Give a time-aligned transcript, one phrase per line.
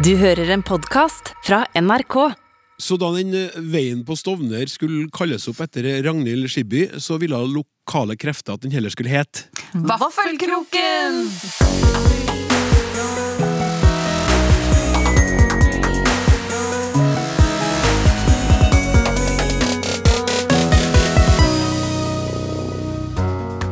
[0.00, 2.14] Du hører en podkast fra NRK.
[2.80, 7.36] Så da den eh, veien på Stovner skulle kalles opp etter Ragnhild Skibby, så ville
[7.44, 11.20] lokale krefter at den heller skulle hete Vaffelkroken!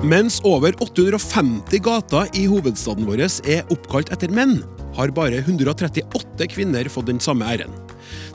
[0.04, 4.60] Mens over 850 gater i hovedstaden vår er oppkalt etter menn,
[4.98, 7.74] har bare 138 kvinner fått den samme æren.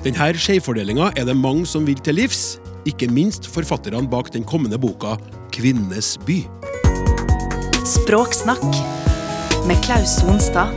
[0.05, 4.79] Denne skjevfordelinga er det mange som vil til livs, ikke minst forfatterne bak den kommende
[4.79, 5.17] boka
[5.51, 6.47] 'Kvinnenes by'.
[7.83, 8.63] Språksnakk
[9.67, 10.71] med Klaus Sonstad.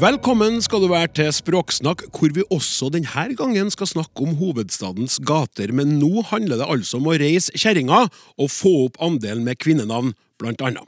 [0.00, 5.20] Velkommen skal du være til Språksnakk, hvor vi også denne gangen skal snakke om hovedstadens
[5.24, 9.56] gater, men nå handler det altså om å reise kjerringa og få opp andelen med
[9.56, 10.84] kvinnenavn, blant annet.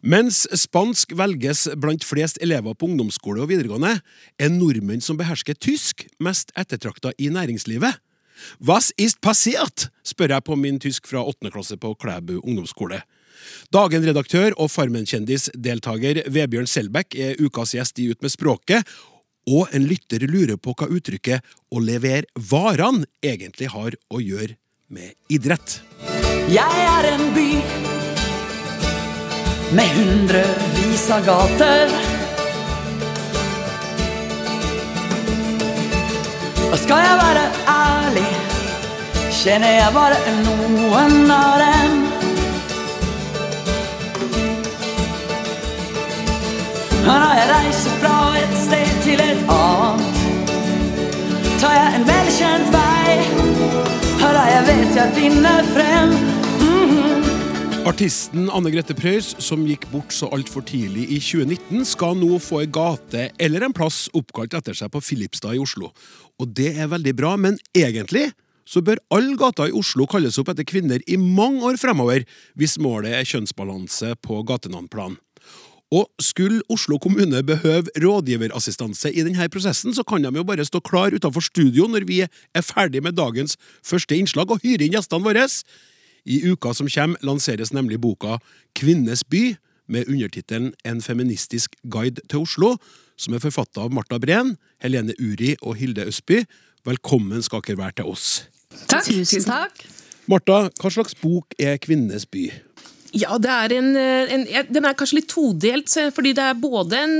[0.00, 3.98] Mens spansk velges blant flest elever på ungdomsskole og videregående,
[4.40, 8.00] er nordmenn som behersker tysk, mest ettertrakta i næringslivet.
[8.64, 9.90] Was ist passiert?
[10.02, 13.02] spør jeg på min tysk fra åttende klasse på Klæbu ungdomsskole.
[13.72, 18.88] Dagen-redaktør og Farmen-kjendis-deltaker Vebjørn Selbekk er ukas gjest i Ut med språket,
[19.48, 24.56] og en lytter lurer på hva uttrykket 'å levere varene' egentlig har å gjøre
[24.88, 25.80] med idrett.
[26.48, 27.89] Jeg er en by
[29.72, 31.90] med hundrevis av gater.
[36.70, 38.30] Og skal jeg være ærlig,
[39.40, 42.00] kjenner jeg bare noen av dem.
[47.06, 50.20] Når jeg reiser fra et sted til et annet,
[51.62, 53.16] tar jeg en velkjent vei.
[54.18, 56.39] Og da jeg vet jeg finner frem.
[57.88, 62.58] Artisten Anne Grete Preus, som gikk bort så altfor tidlig i 2019, skal nå få
[62.60, 65.88] ei gate eller en plass oppkalt etter seg på Filipstad i Oslo.
[66.36, 68.26] Og det er veldig bra, men egentlig
[68.68, 72.76] så bør alle gater i Oslo kalles opp etter kvinner i mange år fremover, hvis
[72.84, 75.16] målet er kjønnsbalanse på gatenavnplan.
[75.90, 80.84] Og skulle Oslo kommune behøve rådgiverassistanse i denne prosessen, så kan de jo bare stå
[80.84, 85.24] klar utenfor studio når vi er ferdig med dagens første innslag, og hyre inn gjestene
[85.24, 85.48] våre.
[86.24, 88.38] I uka som kommer, lanseres nemlig boka
[88.76, 89.56] Kvinnes by,
[89.90, 92.76] med undertittelen En feministisk guide til Oslo,
[93.18, 96.44] som er forfatta av Marta Breen, Helene Uri og Hilde Østby.
[96.86, 98.28] Velkommen skal dere være til oss.
[98.86, 99.10] Takk.
[99.10, 99.82] Tusen takk.
[100.30, 102.46] Marta, hva slags bok er Kvinnes by?
[103.16, 107.14] Ja, det er en, en, Den er kanskje litt todelt, fordi det er både en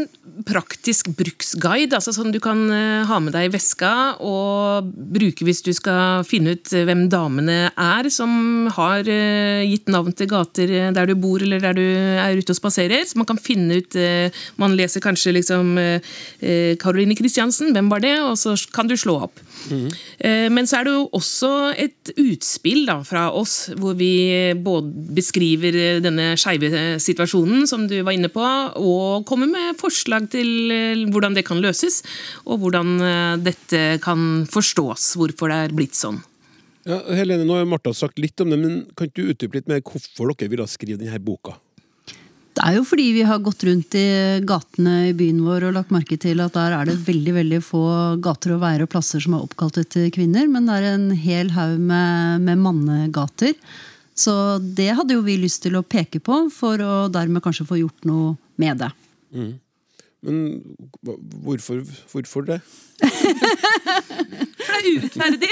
[0.46, 3.92] praktisk bruksguide, altså sånn du kan eh, ha med deg i veska
[4.24, 9.90] og bruke hvis du skal finne ut eh, hvem damene er som har eh, gitt
[9.92, 13.04] navn til gater eh, der du bor eller der du er ute og spaserer.
[13.06, 17.90] Så man kan finne ut eh, Man leser kanskje liksom eh, eh, Caroline Christiansen, hvem
[17.92, 18.16] var det?
[18.24, 19.42] Og så kan du slå opp.
[19.70, 19.90] Mm.
[20.56, 25.76] Men så er det jo også et utspill da, fra oss, hvor vi både beskriver
[25.76, 28.44] eh, denne skeive situasjonen som du var inne på,
[28.80, 32.00] og kommer med forslag til eh, hvordan det kan løses,
[32.46, 36.20] og hvordan eh, dette kan forstås, hvorfor det er blitt sånn.
[36.88, 39.68] Ja, Helene, nå har Martha sagt litt om det, men kan ikke du utdype litt
[39.68, 41.58] mer hvorfor dere ville skrive denne boka?
[42.50, 44.06] Det er jo fordi vi har gått rundt i
[44.44, 47.84] gatene i byen vår og lagt merke til at der er det veldig veldig få
[48.20, 51.52] gater og veier og plasser som er oppkalt etter kvinner, men det er en hel
[51.54, 53.54] haug med, med mannegater.
[54.18, 57.80] Så det hadde jo vi lyst til å peke på, for å dermed kanskje få
[57.80, 58.92] gjort noe med det.
[60.20, 60.40] Men
[61.40, 61.80] hvorfor,
[62.12, 62.60] hvorfor det?
[63.00, 65.48] For det er urettferdig.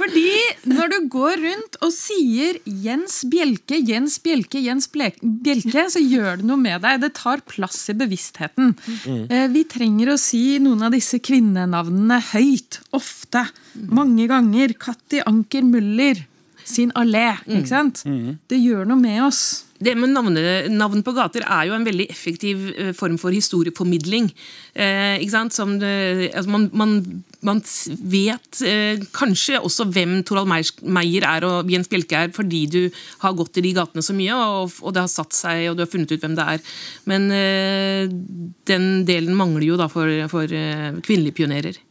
[0.00, 0.24] Fordi
[0.72, 6.48] når du går rundt og sier Jens Bjelke, Jens Bjelke, Jens Bjelke, så gjør det
[6.48, 7.02] noe med deg.
[7.04, 8.72] Det tar plass i bevisstheten.
[9.04, 9.52] Mm.
[9.52, 13.44] Vi trenger å si noen av disse kvinnenavnene høyt, ofte,
[13.92, 14.72] mange ganger.
[14.80, 16.24] Katti Anker Muller
[16.72, 18.02] sin allé, ikke sant?
[18.48, 19.42] Det gjør noe med oss.
[19.82, 24.28] Det med navnet navn på gater er jo en veldig effektiv eh, form for historieformidling.
[24.78, 25.56] Eh, ikke sant?
[25.56, 26.92] Som altså man, man,
[27.42, 27.58] man
[28.12, 32.78] vet eh, kanskje også hvem Torald Meyer- er og Jens Bjelke er, fordi du
[33.24, 35.82] har gått i de gatene så mye, og, og det har satt seg, og du
[35.82, 36.62] har funnet ut hvem det er.
[37.10, 38.06] Men eh,
[38.70, 41.82] den delen mangler jo da for, for eh, kvinnelige pionerer.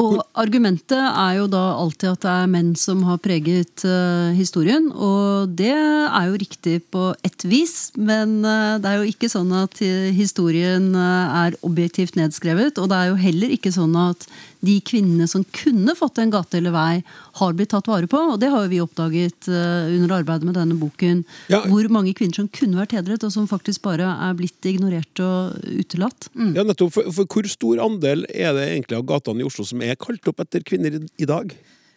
[0.00, 4.88] Og argumentet er jo da alltid at det er menn som har preget uh, historien.
[4.90, 9.52] Og det er jo riktig på ett vis, men uh, det er jo ikke sånn
[9.54, 12.80] at eh, historien uh, er objektivt nedskrevet.
[12.82, 14.26] Og det er jo heller ikke sånn at
[14.64, 17.02] de kvinnene som kunne fått en gate eller vei,
[17.40, 18.20] har blitt tatt vare på.
[18.34, 21.22] Og det har jo vi oppdaget eh, under arbeidet med denne boken.
[21.52, 21.62] Ja.
[21.68, 25.54] Hvor mange kvinner som kunne vært hedret, og som faktisk bare er blitt ignorert og
[25.68, 26.30] utelatt.
[26.34, 26.94] Ja, nettopp.
[26.96, 30.28] For, for hvor stor andel er det egentlig av gatene i Oslo som er kalt
[30.30, 31.54] opp etter kvinner i, i dag?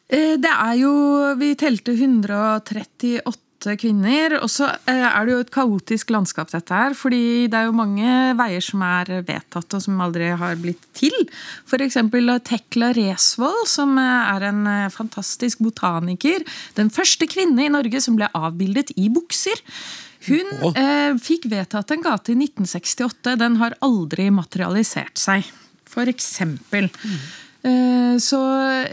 [0.07, 0.91] Eh, Det er jo
[1.39, 3.21] Vi telte 138
[3.79, 4.37] kvinner.
[4.41, 6.95] Og så eh, er det jo et kaotisk landskap, dette her.
[6.97, 11.15] Fordi det er jo mange veier som er vedtatt, og som aldri har blitt til.
[11.67, 11.99] F.eks.
[12.47, 16.45] Tekla Resvold, som eh, er en eh, fantastisk botaniker.
[16.77, 19.63] Den første kvinne i Norge som ble avbildet i bukser.
[20.27, 23.37] Hun eh, fikk vedtatt en gate i 1968.
[23.39, 25.47] Den har aldri materialisert seg.
[25.97, 26.91] Eksempel.
[27.65, 28.39] Eh, så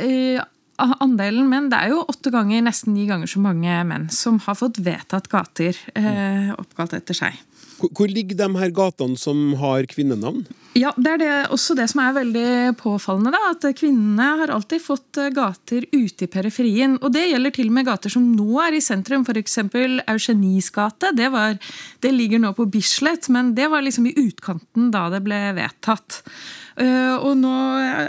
[0.01, 0.41] eh,
[0.79, 4.59] andelen menn Det er jo åtte ganger, nesten ni ganger så mange menn som har
[4.59, 7.39] fått vedtatt gater eh, oppkalt etter seg.
[7.79, 10.45] Hvor, hvor ligger de her gatene som har kvinnenavn?
[10.75, 13.31] Ja, Det er det, også det som er veldig påfallende.
[13.35, 16.99] da, At kvinnene har alltid fått eh, gater ute i periferien.
[17.03, 19.23] Og det gjelder til og med gater som nå er i sentrum.
[19.27, 19.59] F.eks.
[20.11, 21.13] Eugenies gate.
[21.15, 21.59] Det, var,
[22.03, 26.23] det ligger nå på Bislett, men det var liksom i utkanten da det ble vedtatt.
[26.75, 27.51] Eh, og nå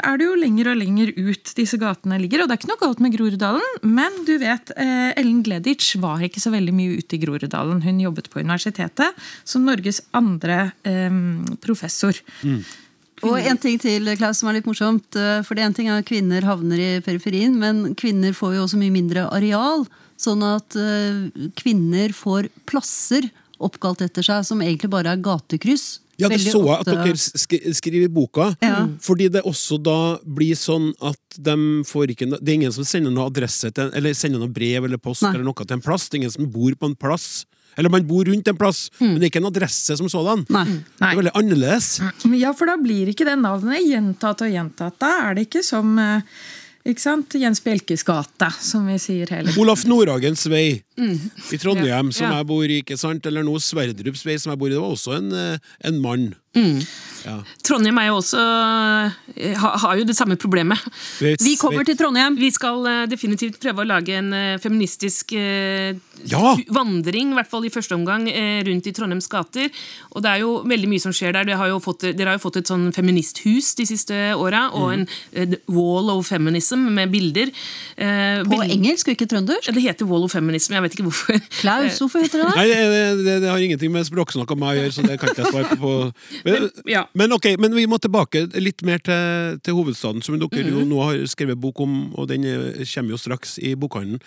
[0.02, 2.44] er det jo lenger og lenger ut disse gatene ligger.
[2.44, 6.24] Og det er ikke noe galt med Groruddalen, men du vet, eh, Ellen Gleditsch var
[6.26, 7.84] ikke så veldig mye ute i Groruddalen.
[7.86, 11.22] Hun jobbet på universitetet som Norges andre eh,
[11.62, 12.18] professor.
[13.24, 15.16] Og en ting til, Klaus, som er litt morsomt.
[15.48, 18.80] For det en ting er at kvinner havner i periferien, men kvinner får jo også
[18.82, 19.86] mye mindre areal.
[20.20, 20.76] Sånn at
[21.56, 23.30] kvinner får plasser
[23.64, 26.02] oppkalt etter seg som egentlig bare er gatekryss.
[26.22, 28.50] Ja, det så jeg at dere sk skriver i boka.
[28.64, 28.86] Ja.
[29.04, 31.56] Fordi det også da blir sånn at de
[31.88, 35.02] får ikke Det er ingen som sender noe adresse til Eller sender noe brev eller
[35.02, 35.34] post Nei.
[35.36, 36.08] eller noe til en plass.
[36.08, 37.46] Det er ingen som bor på en plass.
[37.76, 40.46] Eller man bor rundt en plass, men det er ikke en adresse som sådan.
[40.56, 40.66] Nei.
[40.96, 41.90] Det er veldig annerledes.
[42.40, 44.96] Ja, for da blir ikke det navnet gjentatt og gjentatt.
[45.04, 46.24] Da er det ikke som eh,
[46.86, 47.34] ikke sant?
[47.42, 49.62] Jens Bjelkes gate, som vi sier hele tiden.
[49.64, 52.38] Olaf Nordhagens vei i Trondheim, som Ja.
[52.38, 53.26] jeg bor i, ikke sant?
[53.26, 54.76] Eller nå Sverdrups vei, som jeg bor i.
[54.76, 56.36] Det var også en, eh, en mann.
[57.26, 57.40] Ja.
[57.66, 58.38] Trondheim er jo også,
[59.34, 60.78] eh, ha, har jo det samme problemet.
[61.18, 62.36] Vet- Vi kommer vet- til Trondheim!
[62.38, 66.52] Vi skal eh, definitivt prøve å lage en eh, feministisk Ja!
[66.70, 68.28] vandring, i hvert fall i første omgang,
[68.68, 69.72] rundt i Trondheims gater.
[70.14, 71.46] Og det er jo veldig mye som skjer der.
[71.50, 74.94] Dere har jo fått, dere har jo fått et sånn feministhus de siste åra, og
[74.94, 77.50] en eh, wall of feminism med bilder.
[77.98, 79.74] På bild- engelsk og ikke trøndersk.
[79.74, 81.42] Det heter wall of feminism, jeg vet ikke hvorfor.
[81.58, 82.56] Klaus, hvorfor heter det det?
[82.56, 85.34] Nei, det, det, det har ingenting med språksnakk om meg å gjøre, så det kan
[85.34, 85.94] ikke jeg svare på.
[86.46, 87.06] Men, ja.
[87.18, 91.00] men ok, men vi må tilbake litt mer til, til hovedstaden, som dere jo nå
[91.02, 94.22] har skrevet bok om, og den eh, kommer jo straks i bokhandelen.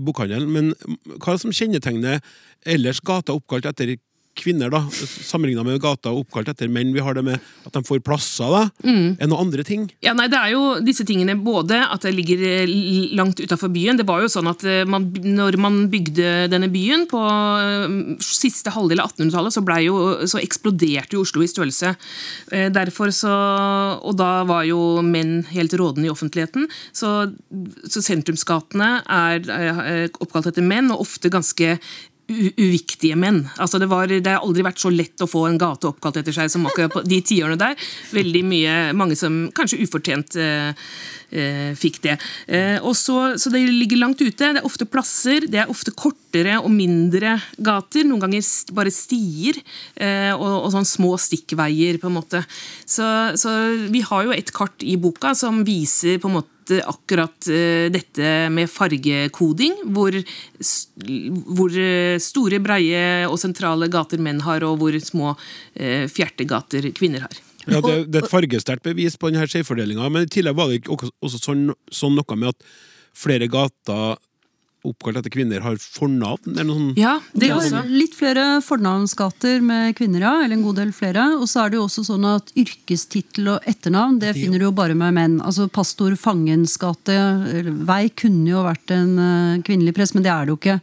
[0.00, 0.48] bokhandelen.
[0.48, 0.72] Men
[1.20, 2.22] hva som kjennetegner
[2.66, 3.98] ellers gata oppkalt etter
[4.38, 4.82] kvinner, da?
[4.92, 6.94] Sammenligna med gata oppkalt etter menn.
[6.94, 8.62] Vi har det med at de får plasser, da.
[8.86, 9.88] Er det noen andre ting?
[10.04, 12.72] Ja, nei, Det er jo disse tingene både at det ligger eh,
[13.18, 13.98] langt utafor byen.
[13.98, 18.72] Det var jo sånn at eh, man, når man bygde denne byen på eh, siste
[18.74, 19.98] halvdel av 1800-tallet, så, jo,
[20.30, 21.94] så eksploderte jo Oslo i størrelse.
[22.72, 23.32] Derfor så,
[24.06, 26.68] Og da var jo menn helt rådende i offentligheten.
[26.96, 27.10] Så,
[27.90, 31.76] så sentrumsgatene er oppkalt etter menn, og ofte ganske
[32.28, 33.42] uviktige menn.
[33.56, 36.34] Altså det, var, det har aldri vært så lett å få en gate oppkalt etter
[36.36, 37.78] seg som akkurat på de tiårene der.
[38.12, 40.90] Veldig mye, Mange som kanskje ufortjent eh,
[41.30, 42.18] eh, fikk det.
[42.46, 44.36] Eh, så, så det ligger langt ute.
[44.36, 48.04] Det er ofte plasser, det er ofte kortere og mindre gater.
[48.04, 48.44] Noen ganger
[48.76, 49.56] bare stier
[49.96, 52.44] eh, og, og sånn små stikkveier, på en måte.
[52.84, 53.08] Så,
[53.40, 53.56] så
[53.88, 58.32] vi har jo et kart i boka som viser på en måte akkurat eh, dette
[58.52, 60.16] med fargekoding, hvor,
[61.58, 65.34] hvor eh, store, breie og sentrale gater menn har, og hvor små
[65.74, 67.40] eh, fjertegater kvinner har.
[67.68, 70.86] Ja, det, det er et fargesterkt bevis på denne skjevfordelinga, men i tillegg var det
[70.88, 72.70] også, også sånn, sånn noe med at
[73.18, 74.16] flere gater
[74.88, 76.54] oppkalt etter kvinner har fornavn?
[76.54, 77.00] Eller noe sånt?
[77.00, 77.82] Ja, det er også.
[77.90, 80.34] litt flere fornavnsgater med kvinner, ja.
[80.44, 81.26] Eller en god del flere.
[81.38, 84.74] Og så er det jo også sånn at yrkestittel og etternavn det finner du jo
[84.76, 85.38] bare med menn.
[85.44, 87.18] Altså Pastor Fangens gate,
[87.88, 90.80] Vei kunne jo vært en eh, kvinnelig prest, men det er det jo ikke.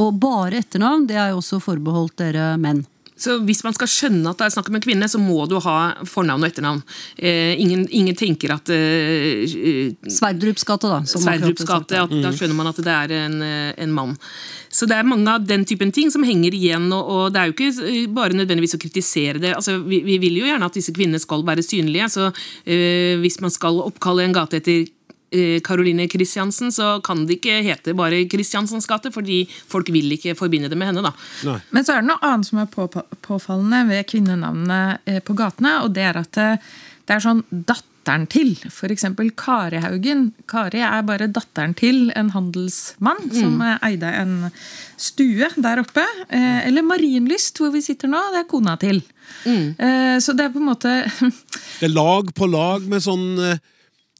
[0.00, 2.84] Og bare etternavn det er jo også forbeholdt dere menn.
[3.20, 5.58] Så hvis man skal skjønne at det er snakk om en kvinne, så må du
[5.60, 5.76] ha
[6.08, 6.80] fornavn og etternavn.
[7.18, 11.02] Eh, ingen, ingen tenker at eh, eh, Sverdrups gate, da.
[11.04, 12.20] Sverdrups gate, mm.
[12.24, 14.16] da skjønner man at det er en, eh, en mann.
[14.72, 17.50] Så det er mange av den typen ting som henger igjen, og, og det er
[17.50, 19.52] jo ikke eh, bare nødvendigvis å kritisere det.
[19.58, 23.40] Altså, vi, vi vil jo gjerne at disse kvinnene skal være synlige, så eh, hvis
[23.44, 24.88] man skal oppkalle en gate etter
[25.30, 30.68] eh, Kristiansen, så kan det ikke hete bare Kristiansens gate, fordi folk vil ikke forbinde
[30.68, 31.02] det med henne.
[31.02, 31.12] da.
[31.44, 31.60] Nei.
[31.70, 32.88] Men så er det noe annet som er på,
[33.22, 36.50] påfallende ved kvinnenavnene eh, på gatene, og det er at det,
[37.06, 38.54] det er sånn datteren til.
[38.66, 39.04] F.eks.
[39.36, 40.30] Kari Haugen.
[40.50, 44.36] Kari er bare datteren til en handelsmann som eh, eide en
[45.00, 46.04] stue der oppe.
[46.28, 48.22] Eh, Eller Marienlyst, hvor vi sitter nå.
[48.34, 49.02] Det er kona til.
[49.44, 49.76] Mm.
[50.18, 53.60] Så det er på en måte Det er lag på lag med sånn eh,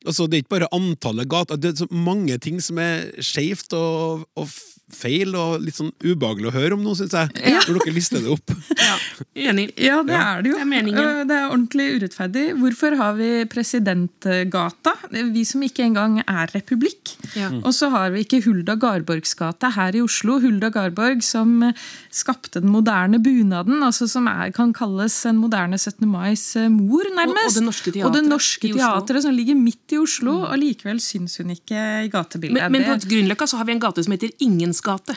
[0.06, 4.24] Altså, det er ikke bare antallet gater, det er mange ting som er skjevt og,
[4.38, 4.48] og
[4.92, 7.30] feil og litt sånn ubehagelig å høre om nå, syns jeg.
[7.68, 8.50] Når dere lister det opp.
[9.40, 9.70] Enig.
[9.80, 10.58] Ja, det er det jo.
[10.58, 10.88] Det er.
[11.00, 12.44] Øh, Det er ordentlig urettferdig.
[12.60, 14.92] Hvorfor har vi Presidentgata?
[15.10, 17.14] Vi som ikke engang er republikk.
[17.38, 17.50] Ja.
[17.62, 20.38] Og så har vi ikke Hulda Garborgs gate her i Oslo.
[20.42, 21.72] Hulda Garborg som eh,
[22.12, 26.06] skapte den moderne bunaden, altså som er, kan kalles en moderne 17.
[26.10, 27.60] mais eh, mor, nærmest.
[27.60, 28.68] Og- og Det Norske Og det Teatret norske.
[28.70, 28.78] Mm.
[28.80, 32.70] teatret som ligger midt i Oslo, og likevel syns hun ikke i gatebildet.
[32.70, 34.30] Men, men på Det- Grünerløkka så har vi en gate som heter
[34.80, 35.14] Ingens gate.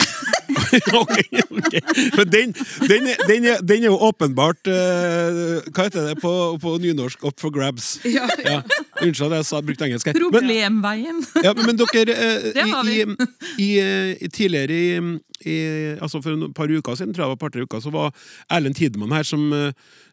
[1.02, 1.82] okay, okay.
[2.26, 2.54] Den,
[2.88, 7.24] den, er, den, er, den er jo åpenbart uh, Hva heter det på, på nynorsk?
[7.24, 8.00] Up for grabs.
[8.06, 8.28] Ja.
[9.02, 10.08] Unnskyld at jeg sa, brukte engelsk.
[10.08, 10.20] her.
[10.20, 11.24] Men, Problemveien.
[11.44, 13.06] ja, men dere, uh, i, i,
[13.58, 14.80] i, eh, i, tidligere
[15.44, 15.58] i,
[16.00, 18.14] altså For et par uker siden tror jeg det var par-tre uker, så var
[18.52, 19.50] Erlend Tidemann her, som,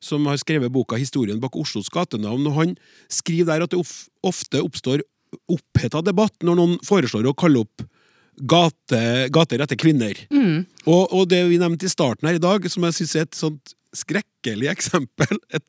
[0.03, 2.47] som har skrevet boka 'Historien bak Oslos gatenavn'.
[2.47, 2.77] og Han
[3.09, 3.93] skriver der at det of,
[4.27, 5.05] ofte oppstår
[5.51, 7.85] oppheta debatt når noen foreslår å kalle opp
[8.49, 9.03] gate,
[9.35, 10.17] gater etter kvinner.
[10.87, 13.39] Og, og det vi nevnte i starten her i dag, som jeg syns er et
[13.39, 15.65] sånt skrekkelig eksempel et,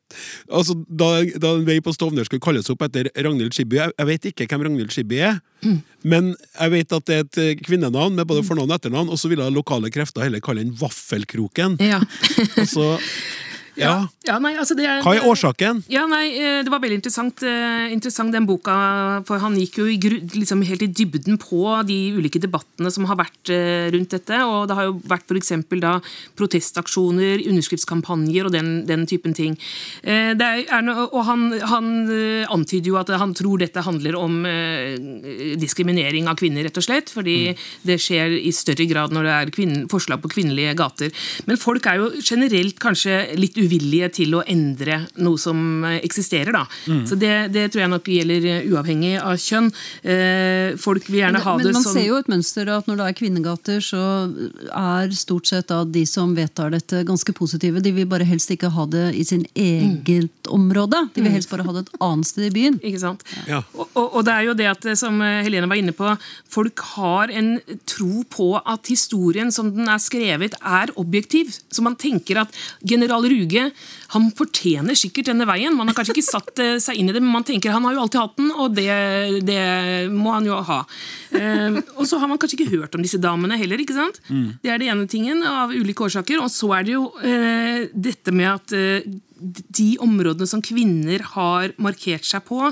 [0.46, 1.08] altså Da,
[1.42, 4.46] da en vei på Stovner skulle kalles opp etter Ragnhild Skibby Jeg, jeg vet ikke
[4.50, 5.40] hvem Ragnhild Skibby er,
[6.06, 9.18] men jeg vet at det er et eh, kvinnenavn med både fornavn og etternavn, og
[9.20, 11.78] så ville lokale krefter heller kalle den Vaffelkroken.
[11.82, 12.00] Ja.
[12.62, 12.96] Altså,
[13.78, 13.92] ja.
[14.26, 15.82] ja, nei, altså det er, Hva er årsaken?
[15.92, 18.74] Ja, nei, eh, Det var veldig interessant, eh, interessant den boka,
[19.28, 19.96] for han gikk jo i
[20.36, 24.42] liksom helt i dybden på de ulike debattene som har vært eh, rundt dette.
[24.44, 25.94] og Det har jo vært for da
[26.38, 29.56] protestaksjoner, underskriftskampanjer og den, den typen ting.
[30.02, 34.18] Eh, Det er, er og han, han eh, antyder jo at han tror dette handler
[34.18, 37.12] om eh, diskriminering av kvinner, rett og slett.
[37.12, 37.54] Fordi
[37.86, 41.12] det skjer i større grad når det er kvinne, forslag på kvinnelige gater.
[41.48, 46.52] Men folk er jo generelt kanskje litt uvillige til å endre noe som eh, eksisterer.
[46.54, 46.64] da.
[47.08, 49.70] Så det, det tror jeg nok gjelder eh, uavhengig av kjønn.
[50.02, 53.06] Eh, Folk vil gjerne ha Men det man ser jo et mønster at når det
[53.08, 54.02] er kvinnegater, så
[54.78, 57.82] er stort sett da de som vedtar dette, ganske positive.
[57.84, 61.04] De vil bare helst ikke ha det i sin eget område.
[61.14, 62.78] De vil helst bare ha det et annet sted i byen.
[62.82, 63.24] Ikke sant?
[63.50, 63.62] Ja.
[63.76, 66.14] Og, og, og det er jo det at, som Helene var inne på,
[66.52, 67.54] folk har en
[67.88, 71.52] tro på at historien som den er skrevet, er objektiv.
[71.72, 72.56] Så man tenker at
[72.88, 73.51] general Ruge
[74.14, 75.74] han fortjener sikkert denne veien.
[75.76, 77.96] Man har kanskje ikke satt eh, seg inn i det, men man tenker han har
[77.96, 78.88] jo alltid hatt den, og det,
[79.48, 79.62] det
[80.12, 80.80] må han jo ha.
[81.32, 83.82] Eh, og så har man kanskje ikke hørt om disse damene heller.
[83.82, 84.22] ikke sant?
[84.62, 86.40] Det er det ene tingen, av ulike årsaker.
[86.42, 91.72] Og så er det jo eh, dette med at eh, de områdene som kvinner har
[91.82, 92.70] markert seg på,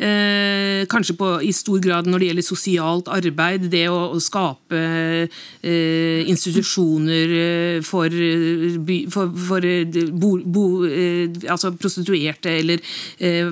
[0.00, 4.80] eh, kanskje på, i stor grad når det gjelder sosialt arbeid, det å, å skape
[4.80, 8.78] eh, institusjoner eh, for, eh,
[9.12, 12.82] for, for eh, bo, bo, eh, altså prostituerte eller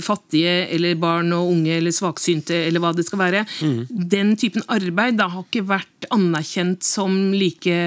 [0.02, 3.45] fattige eller barn og unge eller svaksynte eller hva det skal være.
[3.88, 7.78] Den typen arbeid da, har ikke vært anerkjent som like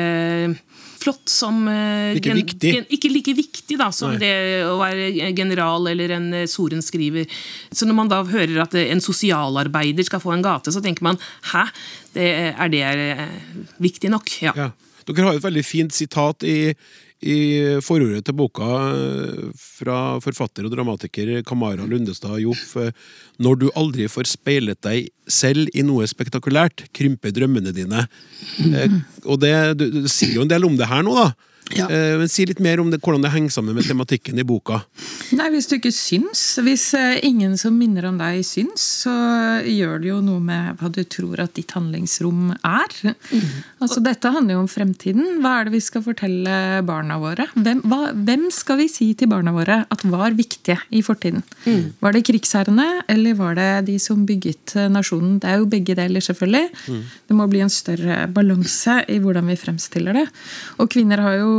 [1.02, 2.74] flott som eh, Ikke viktig.
[2.76, 4.20] gen- ikke like viktig da, som Nei.
[4.22, 4.32] det
[4.70, 7.26] å være general eller en eh, sorenskriver.
[7.74, 11.04] Så når man da hører at eh, en sosialarbeider skal få en gate, så tenker
[11.10, 11.18] man
[11.52, 11.66] hæ,
[12.14, 13.30] det, er det
[13.82, 14.30] viktig nok?
[14.46, 14.54] Ja.
[14.56, 14.70] Ja.
[15.12, 16.58] Dere har et veldig fint sitat i,
[17.22, 17.36] i
[17.86, 22.76] forordet til boka eh, fra forfatter og dramatiker Kamara Lundestad Joff.
[22.82, 22.90] eh,
[23.42, 28.08] Når du aldri får speilet deg selv i noe spektakulært, krymper drømmene dine.
[28.66, 31.30] Eh, Og det, du, du sier jo en del om det her nå, da.
[31.78, 31.88] Ja.
[31.90, 34.82] Eh, Men Si litt mer om det, hvordan det henger sammen med tematikken i boka.
[35.38, 39.14] Nei, Hvis du ikke syns, hvis eh, ingen som minner om deg syns, så
[39.66, 43.16] gjør det jo noe med hva du tror at ditt handlingsrom er.
[43.82, 45.40] Altså Dette handler jo om fremtiden.
[45.42, 47.48] Hva er det vi skal fortelle barna våre?
[47.56, 51.44] Hvem, hva, hvem skal vi si til barna våre at var viktige i fortiden?
[52.02, 55.40] Var det krigsherrene, eller var det de som bygget eh, nasjonen?
[55.42, 56.68] Det er jo begge deler, selvfølgelig.
[57.28, 60.28] Det må bli en større balanse i hvordan vi fremstiller det.
[60.82, 61.52] Og kvinner har jo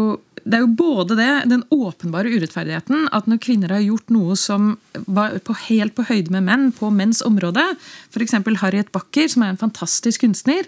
[0.42, 4.72] det er jo både det, den åpenbare urettferdigheten, at når kvinner har gjort noe som
[5.06, 7.62] var på, helt på høyde med menn på menns område,
[8.10, 8.34] f.eks.
[8.62, 10.66] Harriet Backer, som er en fantastisk kunstner,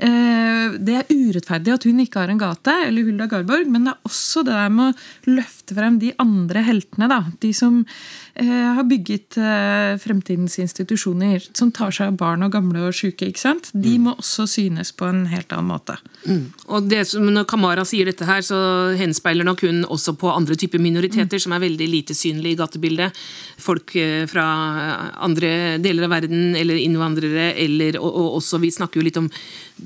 [0.00, 4.08] det er urettferdig at hun ikke har en gate, eller Hulda Garborg, men det er
[4.08, 7.08] også det der med å løfte frem de andre heltene.
[7.10, 7.20] Da.
[7.42, 12.86] De som eh, har bygget eh, fremtidens institusjoner, som tar seg av barn og gamle
[12.88, 13.28] og syke.
[13.28, 13.70] ikke sant?
[13.74, 15.98] De må også synes på en helt annen måte.
[16.68, 18.58] Og det som, Når Kamara sier dette, her, så
[18.98, 23.22] henspeiler nok hun også på andre typer minoriteter som er veldig lite synlige i gatebildet.
[23.60, 24.46] Folk eh, fra
[25.20, 29.30] andre deler av verden, eller innvandrere, eller og, og også Vi snakker jo litt om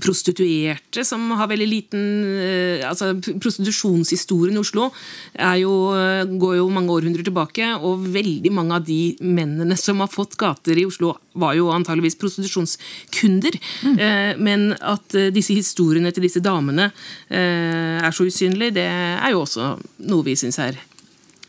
[0.02, 2.02] prostituerte, som har veldig liten
[2.40, 4.88] eh, altså Prostitusjonshistorien i Oslo
[5.34, 10.02] er jo, eh, går jo mange århundrer tilbake, og veldig mange av de mennene som
[10.02, 13.56] har fått gater i Oslo, var jo antageligvis prostitusjonskunder.
[13.82, 13.96] Mm.
[14.44, 16.90] Men at eh, disse historiene til disse damene
[17.28, 19.74] eh, er så usynlige, det er jo også
[20.10, 20.78] noe vi syns er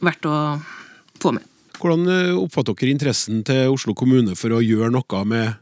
[0.03, 0.37] verdt å
[1.21, 1.45] få med.
[1.79, 5.61] Hvordan eh, oppfatter dere interessen til Oslo kommune for å gjøre noe med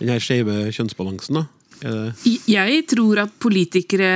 [0.00, 1.40] den her skeive kjønnsbalansen?
[1.40, 1.46] da?
[1.80, 4.10] Det Jeg tror at politikere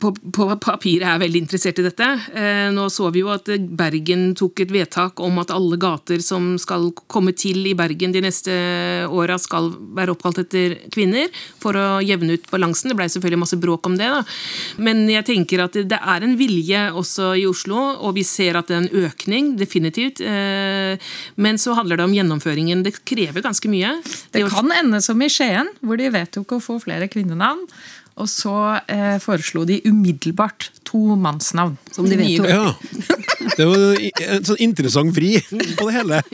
[0.00, 2.08] på, på papiret er veldig interessert i dette.
[2.34, 3.48] Eh, Nå så vi jo at
[3.78, 8.22] Bergen tok et vedtak om at alle gater som skal komme til i Bergen de
[8.24, 8.54] neste
[9.08, 11.28] åra, skal være oppkalt etter kvinner,
[11.62, 12.92] for å jevne ut balansen.
[12.92, 14.22] Det ble selvfølgelig masse bråk om det, da.
[14.82, 18.70] Men jeg tenker at det er en vilje også i Oslo, og vi ser at
[18.70, 20.22] det er en økning, definitivt.
[20.24, 20.96] Eh,
[21.36, 22.82] Men så handler det om gjennomføringen.
[22.82, 23.96] Det krever ganske mye.
[24.32, 27.64] Det det kan ende som i Skien, hvor de vedtok å få flere kvinnenavn.
[28.18, 28.52] Og så
[28.90, 31.76] eh, foreslo de umiddelbart to mannsnavn.
[31.94, 32.48] Som de vedtok.
[32.50, 32.72] Ja.
[33.58, 35.36] Det var en sånn interessant vri
[35.78, 36.22] på det hele.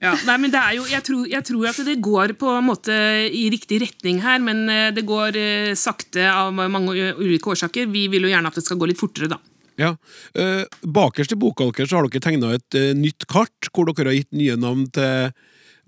[0.00, 2.64] Ja, nei, men det er jo, jeg tror, jeg tror at det går på en
[2.66, 2.94] måte
[3.28, 7.86] i riktig retning her, men eh, det går eh, sakte av mange ulike årsaker.
[7.92, 9.38] Vi vil jo gjerne at det skal gå litt fortere, da.
[9.80, 9.94] Ja.
[10.34, 14.10] Eh, bakerst i boka deres så har dere tegna et eh, nytt kart, hvor dere
[14.10, 15.34] har gitt nye navn til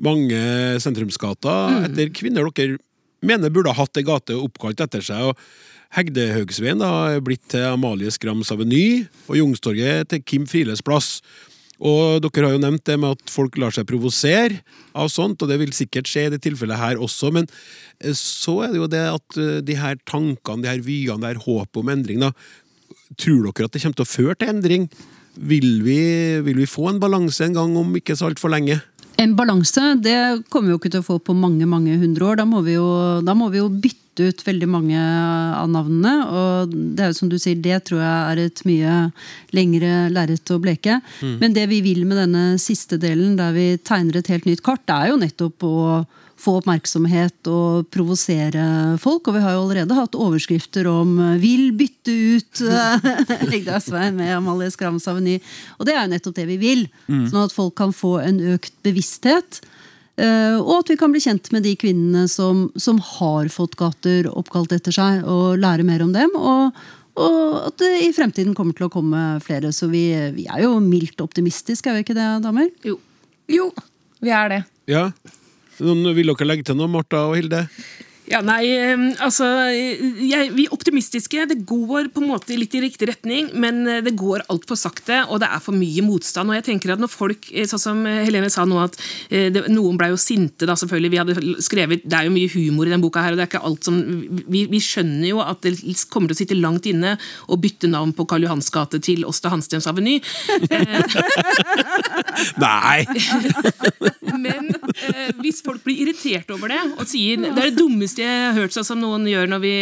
[0.03, 0.41] mange
[0.83, 2.77] sentrumsgater etter kvinner dere
[3.25, 5.33] mener burde ha hatt ei gate oppkalt etter seg.
[5.33, 5.39] og
[5.97, 11.21] Hegdehaugsveien er blitt til Amalie Skrams Aveny, og Jungstorget til Kim Friles plass.
[11.77, 14.63] Og dere har jo nevnt det med at folk lar seg provosere
[14.97, 17.49] av sånt, og det vil sikkert skje i det tilfellet her også, men
[18.01, 21.35] eh, så er det jo det at eh, de her tankene, de her vyene, det
[21.35, 22.33] her håpet om endring, da,
[23.15, 24.89] Tror dere at det kommer til å føre til endring?
[25.37, 26.01] Vil vi,
[26.43, 28.81] vil vi få en balanse en gang om ikke så altfor lenge?
[29.23, 30.17] En balanse det
[30.53, 32.41] kommer vi jo ikke til å få på mange mange hundre år.
[32.43, 32.89] Da må vi jo,
[33.37, 36.15] må vi jo bytte ut veldig mange av navnene.
[36.27, 38.99] Og det er jo som du sier, det tror jeg er et mye
[39.57, 41.01] lengre lerret å bleke.
[41.23, 44.85] Men det vi vil med denne siste delen, der vi tegner et helt nytt kart,
[44.89, 45.77] det er jo nettopp å
[46.37, 48.65] få oppmerksomhet og provosere
[49.03, 49.29] folk.
[49.29, 52.63] Og vi har jo allerede hatt overskrifter om 'vil bytte ut'
[53.53, 55.41] Hegdehaugsveien med Amalie Skrams Aveny.
[55.79, 56.85] Og det er jo nettopp det vi vil.
[57.09, 59.63] Sånn at folk kan få en økt bevissthet.
[60.21, 64.29] Eh, Og at vi kan bli kjent med de kvinnene som, som har fått gater
[64.33, 66.33] oppkalt etter seg, og lære mer om dem.
[66.37, 66.77] Og,
[67.17, 69.73] og at det i fremtiden kommer til å komme flere.
[69.77, 72.71] Så vi, vi er jo mildt optimistiske, er vi ikke det, damer?
[72.87, 72.99] Jo.
[73.51, 73.71] Jo,
[74.25, 74.63] vi er det.
[74.91, 75.09] Ja.
[75.85, 77.67] Noen, vil dere legge til noe, Martha og Hilde?
[78.27, 78.65] Ja, nei,
[79.23, 81.45] altså jeg, Vi optimistiske.
[81.47, 85.23] Det går på en måte litt i riktig retning, men eh, det går altfor sakte,
[85.31, 86.51] og det er for mye motstand.
[86.51, 88.99] og jeg tenker at når folk, eh, sånn som Helene sa nå, at
[89.31, 91.13] eh, det, noen ble jo sinte, da selvfølgelig.
[91.13, 93.51] Vi hadde skrevet, Det er jo mye humor i den boka, her, og det er
[93.53, 94.01] ikke alt som
[94.51, 95.77] Vi, vi skjønner jo at det
[96.11, 99.53] kommer til å sitte langt inne å bytte navn på Karl Johans gate til Åsta
[99.53, 100.19] Hanstens Aveny.
[102.65, 103.07] Nei!
[104.37, 104.73] Men
[105.41, 108.75] hvis folk blir irritert over det og sier det er det dummeste jeg har hørt,
[108.75, 109.75] sånn som noen gjør når vi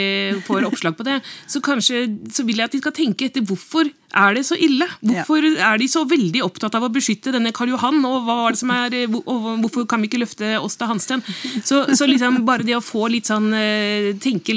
[0.47, 1.20] får oppslag på det,
[1.51, 4.87] så kanskje så vil jeg at de skal tenke etter hvorfor er det så ille?
[5.03, 7.99] Hvorfor er de så veldig opptatt av å beskytte denne Karl Johan?
[8.07, 11.25] Og, hva var det som er, og hvorfor kan vi ikke løfte oss til Hansten?
[11.66, 14.55] Så, så liksom bare det å få litt sånn eh, tenke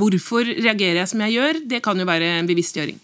[0.00, 2.98] hvorfor reagerer jeg som jeg gjør, det kan jo være en bevisstgjøring.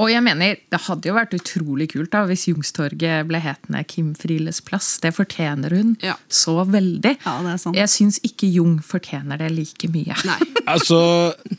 [0.00, 4.14] Og jeg mener, det hadde jo vært utrolig kult da, hvis Jungstorget ble hetende Kim
[4.16, 4.94] Friles plass.
[5.02, 6.14] Det fortjener hun Ja.
[6.32, 7.16] så veldig.
[7.26, 7.76] Ja, det er sant.
[7.76, 10.16] Jeg syns ikke Jung fortjener det like mye.
[10.28, 10.38] Nei.
[10.62, 10.94] Altså,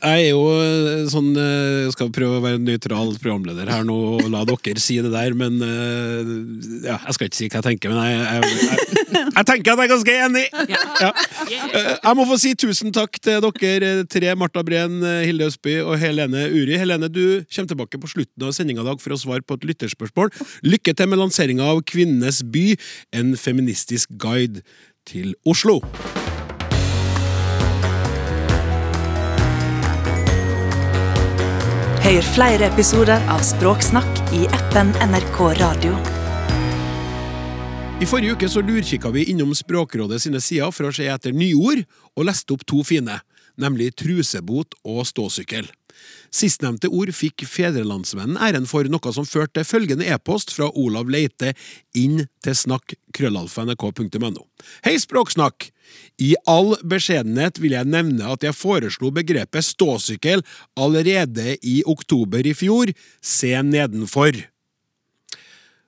[0.00, 4.40] er jo eh, sånn Jeg Skal prøve å være nøytral programleder her nå og la
[4.48, 6.30] dere si det der, men eh,
[6.88, 9.82] ja, Jeg skal ikke si hva jeg tenker, men jeg, jeg, jeg, jeg tenker at
[9.82, 10.46] jeg er ganske enig!
[11.04, 11.12] Ja.
[11.44, 15.50] Eh, Jeg må få si tusen takk til dere eh, tre, Marta Breen, eh, Hilde
[15.52, 16.78] Østby og Helene Uri.
[16.80, 19.64] Helene, du kommer tilbake på slutten av sendinga i dag for å svare på et
[19.68, 20.32] lytterspørsmål.
[20.64, 22.76] Lykke til med lanseringa av Kvinnenes by,
[23.12, 24.62] en feministisk guide
[25.06, 25.80] til Oslo.
[32.04, 35.94] Hør flere episoder av Språksnakk i appen NRK Radio.
[38.02, 41.86] I forrige uke så lurkikka vi innom Språkrådet sine sider for å se etter nyord,
[42.18, 43.16] og leste opp to fine,
[43.60, 45.70] nemlig trusebot og ståsykkel.
[46.34, 51.52] Sistnevnte ord fikk Fedrelandsvennen æren for, noe som førte til følgende e-post fra Olav Leite
[51.96, 54.42] inn til snakk.krøllalfa.nrk.no.
[54.86, 55.70] Hei, Språksnakk!
[56.18, 60.42] I all beskjedenhet vil jeg nevne at jeg foreslo begrepet ståsykkel
[60.80, 62.90] allerede i oktober i fjor.
[63.22, 64.53] Se nedenfor.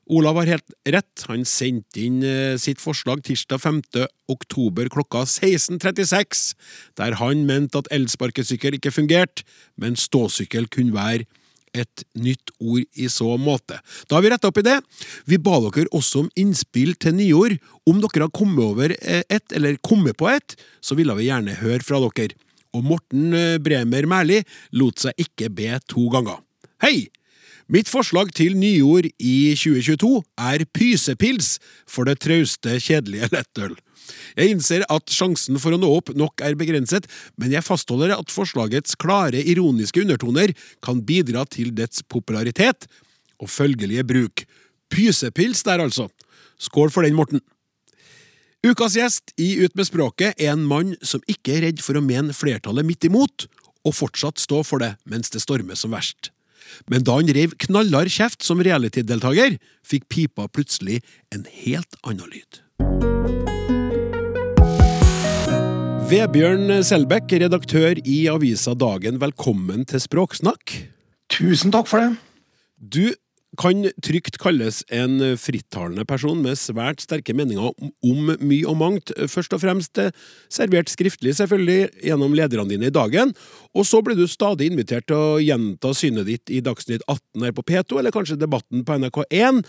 [0.07, 1.25] Olav har helt rett.
[1.27, 3.81] Han sendte inn eh, sitt forslag tirsdag 5.
[4.31, 6.53] oktober klokka 16.36,
[6.99, 9.43] der han mente at elsparkesykkel ikke fungerte,
[9.75, 11.27] men ståsykkel kunne være
[11.77, 13.81] et nytt ord i så måte.
[14.09, 14.79] Da har vi retta opp i det.
[15.29, 17.59] Vi ba dere også om innspill til nyord.
[17.91, 21.59] Om dere har kommet over eh, et, eller kommet på et, så ville vi gjerne
[21.61, 22.39] høre fra dere.
[22.77, 24.41] Og Morten eh, Bremer Mæli
[24.79, 26.41] lot seg ikke be to ganger.
[26.85, 27.09] Hei!
[27.67, 31.57] Mitt forslag til nyord i 2022 er pysepils
[31.91, 33.75] for det trauste, kjedelige lettøl.
[34.39, 38.31] Jeg innser at sjansen for å nå opp nok er begrenset, men jeg fastholder at
[38.31, 42.87] forslagets klare ironiske undertoner kan bidra til dets popularitet
[43.43, 44.47] og følgelige bruk.
[44.95, 46.07] Pysepils der, altså.
[46.63, 47.43] Skål for den, Morten.
[48.63, 52.05] Ukas gjest i Ut med språket er en mann som ikke er redd for å
[52.05, 53.51] mene flertallet midt imot,
[53.83, 56.31] og fortsatt stå for det mens det stormer som verst.
[56.91, 61.03] Men da han rev knallhard kjeft som reality-deltaker, fikk pipa plutselig
[61.35, 62.63] en helt annen lyd.
[66.07, 70.77] Vebjørn Selbekk, redaktør i avisa Dagen, velkommen til Språksnakk.
[71.35, 72.13] Tusen takk for det.
[72.79, 73.11] Du
[73.59, 79.13] kan trygt kalles en frittalende person med svært sterke meninger om, mye og mangt.
[79.33, 80.13] Først og fremst eh,
[80.53, 83.35] servert skriftlig, selvfølgelig, gjennom lederne dine i Dagen.
[83.77, 87.57] Og så blir du stadig invitert til å gjenta synet ditt i Dagsnytt 18 her
[87.57, 89.65] på P2, eller kanskje Debatten på NRK1.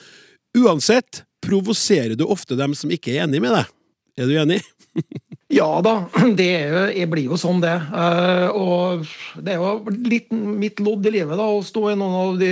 [0.57, 3.73] Uansett provoserer du ofte dem som ikke er enig med deg.
[4.17, 4.61] Er du enig?
[5.47, 5.93] Ja da,
[6.35, 7.71] det jo, jeg blir jo sånn, det.
[7.71, 9.05] Eh, og
[9.39, 12.49] det er jo litt mitt lodd i livet da, å stå i noen av de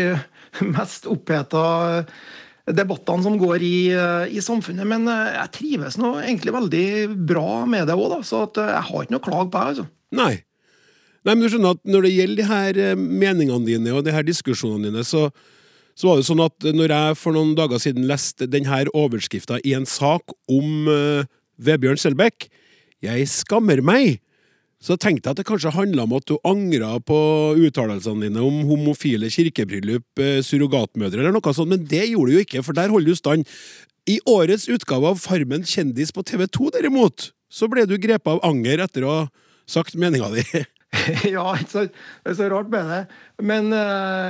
[0.75, 1.65] mest oppheta
[2.65, 4.87] debattene som går i, eh, i samfunnet.
[4.89, 6.87] Men eh, jeg trives nå egentlig veldig
[7.29, 9.65] bra med det òg, så jeg har ikke noe klag på på.
[9.71, 9.87] altså.
[10.15, 10.33] Nei.
[11.25, 14.25] Nei, men du skjønner at Når det gjelder de her meningene dine og de her
[14.25, 15.29] diskusjonene dine, så,
[15.97, 19.73] så var det sånn at når jeg for noen dager siden leste denne overskrifta i
[19.73, 21.25] en sak om uh,
[21.57, 22.45] Vebjørn Selbekk,
[23.01, 24.21] 'Jeg skammer meg',
[24.85, 27.17] så tenkte jeg at det kanskje handla om at du angra på
[27.65, 32.45] uttalelsene dine om homofile kirkebryllup, eh, surrogatmødre eller noe sånt, men det gjorde du jo
[32.45, 33.49] ikke, for der holder du stand.
[34.05, 38.85] I årets utgave av Farmen kjendis på TV2, derimot, så ble du grepet av anger
[38.85, 39.27] etter å ha
[39.65, 40.45] sagt meninga di.
[41.35, 41.89] ja, det
[42.23, 43.01] er så rart med det.
[43.43, 43.67] Men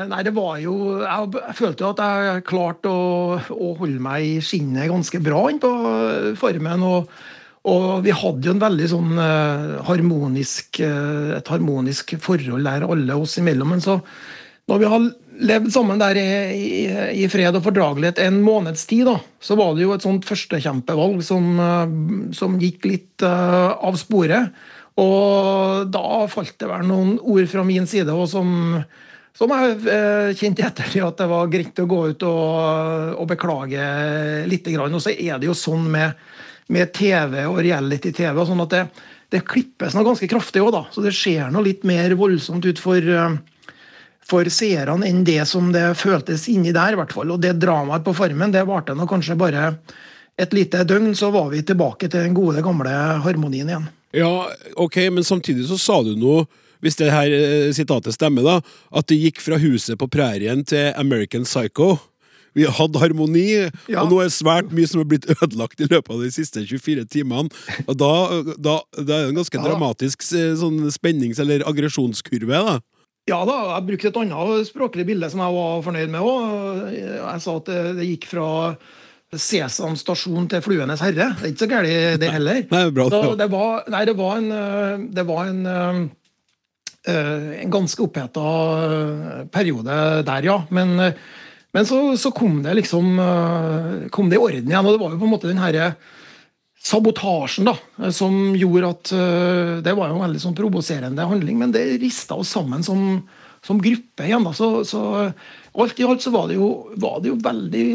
[0.09, 4.39] nei, det var jo Jeg, følte jo at jeg klarte å, å holde meg i
[4.41, 5.69] skinnet ganske bra inn på
[6.39, 6.81] Farmen.
[6.87, 7.11] og
[7.65, 13.17] og vi hadde jo en veldig sånn uh, harmonisk, uh, et harmonisk forhold der, alle
[13.17, 13.73] oss imellom.
[13.73, 13.97] Men så,
[14.69, 15.07] når vi har
[15.49, 16.75] levd sammen der i, i,
[17.23, 21.25] i fred og fordragelighet en måneds tid, da, så var det jo et sånt førstekjempevalg
[21.25, 24.53] som, uh, som gikk litt av sporet.
[25.01, 28.77] Og da falt det vel noen ord fra min side og som,
[29.35, 33.89] som jeg kjente etter at det var greit å gå ut og, og beklage
[34.47, 34.69] litt.
[34.71, 36.15] Og så er det jo sånn med
[36.71, 38.39] med TV og reality-TV.
[38.45, 38.83] sånn at det,
[39.33, 40.83] det klippes noe ganske kraftig òg, da.
[40.93, 43.37] Så det ser noe litt mer voldsomt ut for, eh,
[44.25, 47.35] for seerne enn det som det føltes inni der, i hvert fall.
[47.35, 49.71] Og det dramaet på Farmen det varte nå kanskje bare
[50.37, 52.91] et lite døgn, så var vi tilbake til den gode, gamle
[53.23, 53.87] harmonien igjen.
[54.15, 56.45] Ja, ok, men samtidig så sa du noe
[56.83, 58.59] hvis det her eh, sitatet stemmer, da,
[58.93, 61.95] at det gikk fra huset på prærien til American Psycho.
[62.55, 63.45] Vi hadde harmoni,
[63.91, 64.01] ja.
[64.01, 67.03] og nå er svært mye som er blitt ødelagt i løpet av de siste 24
[67.11, 67.51] timene.
[67.83, 68.11] Og da,
[68.55, 69.63] da, da er det en ganske ja.
[69.65, 72.65] dramatisk eh, sånn spennings- eller aggresjonskurve.
[72.69, 72.79] da.
[73.25, 76.91] Ja da, jeg brukte et annet språklig bilde som jeg var fornøyd med òg.
[76.93, 78.49] Jeg sa at det, gikk fra
[79.35, 81.31] Sesam stasjon til Fluenes herre.
[81.39, 82.61] Det er ikke så galt, det heller.
[82.69, 85.63] Nei, bra, da, det, var, nei, det var en, det var en,
[87.09, 88.45] eh, en ganske oppheta
[89.51, 89.97] periode
[90.29, 90.61] der, ja.
[90.69, 91.09] Men
[91.75, 94.85] men så, så, kom det liksom eh, kom det i orden igjen.
[94.85, 95.89] Og det var jo på en måte den herre
[96.85, 97.73] sabotasjen da,
[98.13, 102.37] som gjorde at eh, Det var jo en veldig sånn provoserende handling, men det rista
[102.39, 103.19] oss sammen som,
[103.65, 104.47] som gruppe igjen.
[104.47, 105.03] da, så, så
[105.75, 107.87] Alt i alt så var det jo, var det jo veldig,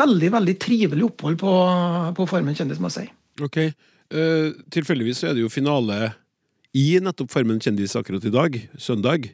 [0.00, 1.56] veldig veldig trivelig opphold på,
[2.16, 3.08] på Farmen kjendis, må jeg si.
[3.44, 3.58] Ok,
[4.16, 6.14] uh, Tilfeldigvis så er det jo finale
[6.72, 9.28] i nettopp Farmen kjendis akkurat i dag, søndag.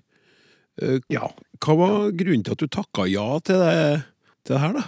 [1.11, 1.31] Ja.
[1.64, 4.03] Hva var grunnen til at du takka ja til det,
[4.47, 4.87] til det her, da?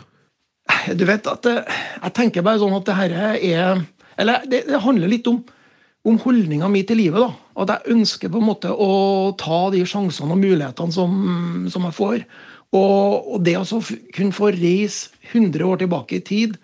[0.95, 3.81] Du vet at eh, Jeg tenker bare sånn at det her er
[4.21, 5.41] Eller det, det handler litt om,
[6.07, 7.21] om holdninga mi til livet.
[7.21, 7.33] da,
[7.65, 11.15] At jeg ønsker på en måte å ta de sjansene og mulighetene som,
[11.73, 12.27] som jeg får.
[12.71, 13.81] Og, og det å altså
[14.15, 16.55] kunne få reise 100 år tilbake i tid,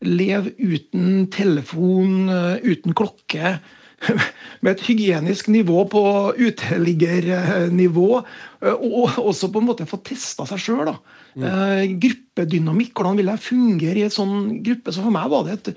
[0.00, 3.58] leve uten telefon, eh, uten klokke,
[4.62, 6.02] med et hygienisk nivå på
[6.38, 8.10] uteliggernivå,
[8.64, 10.94] eh, og også på en måte få testa seg sjøl.
[11.30, 11.98] Mm.
[12.02, 14.90] gruppedynamikk, hvordan vil jeg fungere i et sånn gruppe?
[14.90, 15.68] Så for meg var det et,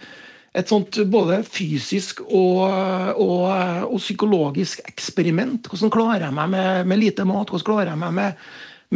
[0.57, 2.63] et sånt både fysisk og,
[3.21, 3.43] og,
[3.85, 5.69] og psykologisk eksperiment.
[5.69, 7.53] Hvordan klarer jeg meg med, med lite mat?
[7.53, 8.41] Hvordan klarer jeg meg med,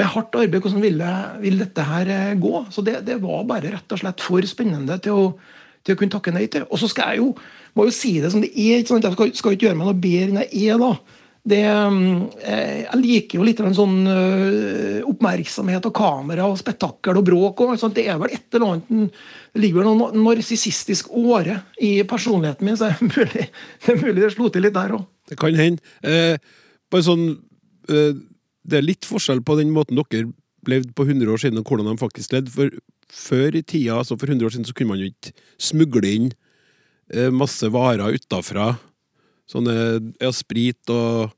[0.01, 0.65] med hardt arbeid?
[0.65, 2.55] Hvordan vil, jeg, vil dette her eh, gå?
[2.73, 5.29] Så det, det var bare rett og slett for spennende til å,
[5.87, 6.65] til å kunne takke nei til.
[6.67, 7.31] Og så skal jeg jo,
[7.77, 8.81] må jo si det som det er.
[8.81, 9.07] Ikke sant?
[9.07, 10.83] Jeg skal, skal ikke gjøre meg noe bedre enn jeg er.
[10.83, 11.23] da.
[11.47, 17.63] Det, eh, jeg liker jo litt sånn eh, oppmerksomhet og kamera og spetakkel og bråk.
[17.63, 17.85] Og.
[17.95, 19.13] Det er vel et eller annet
[19.53, 23.47] Det ligger vel noe narsissistisk åre i personligheten min, så er mulig det,
[23.87, 25.07] er mulig det slo til litt der òg.
[25.27, 25.95] Det kan hende.
[26.03, 26.35] Eh,
[26.91, 28.11] bare sånn eh,
[28.67, 30.27] Det er litt forskjell på den måten dere
[30.67, 32.51] levde på 100 år siden, og hvordan de faktisk levde.
[32.51, 32.71] For
[33.13, 36.27] før i tida, altså for 100 år siden, så kunne man jo ikke smugle inn
[37.13, 38.73] eh, masse varer utafra.
[39.47, 39.73] Sånne
[40.19, 41.31] ja, sprit og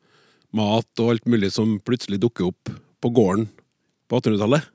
[0.58, 3.45] mat og alt mulig som plutselig dukker opp på gården
[4.10, 4.65] på 1800-tallet.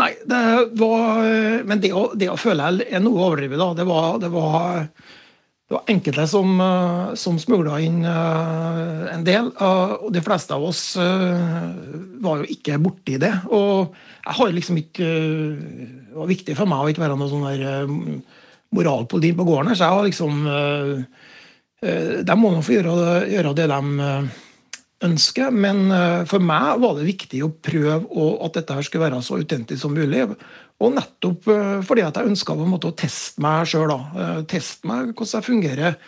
[0.00, 0.38] Nei, det
[0.78, 1.18] var
[1.66, 3.72] Men det å, det å føle er noe overdrevet, da.
[3.76, 4.86] Det var, det var,
[5.68, 9.50] det var enkelte som, eh, som smugla inn eh, en del.
[9.52, 11.66] eh, Og de fleste av oss eh,
[12.24, 13.34] var jo ikke borti det.
[13.50, 13.92] Og
[14.24, 17.44] jeg har liksom ikke eh, Det var viktig for meg å ikke være noe sånn
[17.46, 17.90] der eh,
[18.74, 20.94] moralpoliti på gården her, så jeg var liksom eh,
[21.86, 22.94] eh, De må nå få gjøre,
[23.30, 24.08] gjøre det de
[25.06, 25.86] ønsker, men
[26.28, 29.80] for meg var det viktig å prøve å, at dette her skulle være så autentisk
[29.80, 30.26] som mulig.
[30.80, 33.92] Og nettopp eh, fordi at jeg ønska å teste meg sjøl.
[34.48, 35.98] Teste meg hvordan jeg fungerer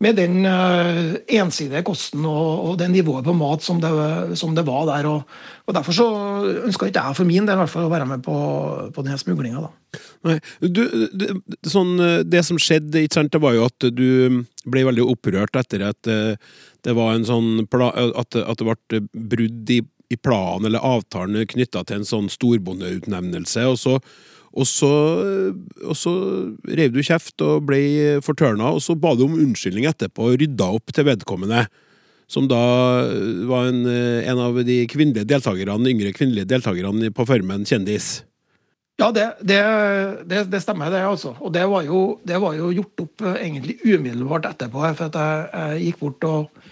[0.00, 3.92] med den eh, ensidige kosten og, og det nivået på mat som det,
[4.40, 5.10] som det var der.
[5.10, 5.36] Og,
[5.68, 6.08] og Derfor så
[6.64, 8.36] ønska ikke jeg for min del hvert fall å være med på,
[8.94, 9.68] på denne smuglinga.
[11.68, 15.84] Sånn, eh, det som skjedde, sant, det var jo at du ble veldig opprørt etter
[15.90, 16.36] at eh,
[16.84, 19.80] det var en sånn at, at det ble brudd i,
[20.14, 23.98] i planen eller avtalen knytta til en sånn storbondeutnevnelse, og så
[24.54, 24.88] og så,
[25.82, 26.12] og så
[26.78, 30.68] rev du kjeft og ble fortørna, og så ba du om unnskyldning etterpå og rydda
[30.76, 31.64] opp til vedkommende.
[32.30, 32.60] Som da
[33.50, 38.20] var en, en av de kvinnelige deltakerne, yngre kvinnelige deltakerne på Farmen kjendis.
[39.02, 39.58] Ja, det, det,
[40.30, 41.02] det, det stemmer, det.
[41.02, 41.34] altså.
[41.42, 44.84] Og det var, jo, var jo gjort opp eh, egentlig umiddelbart etterpå.
[44.94, 46.68] For jeg, jeg gikk bort og,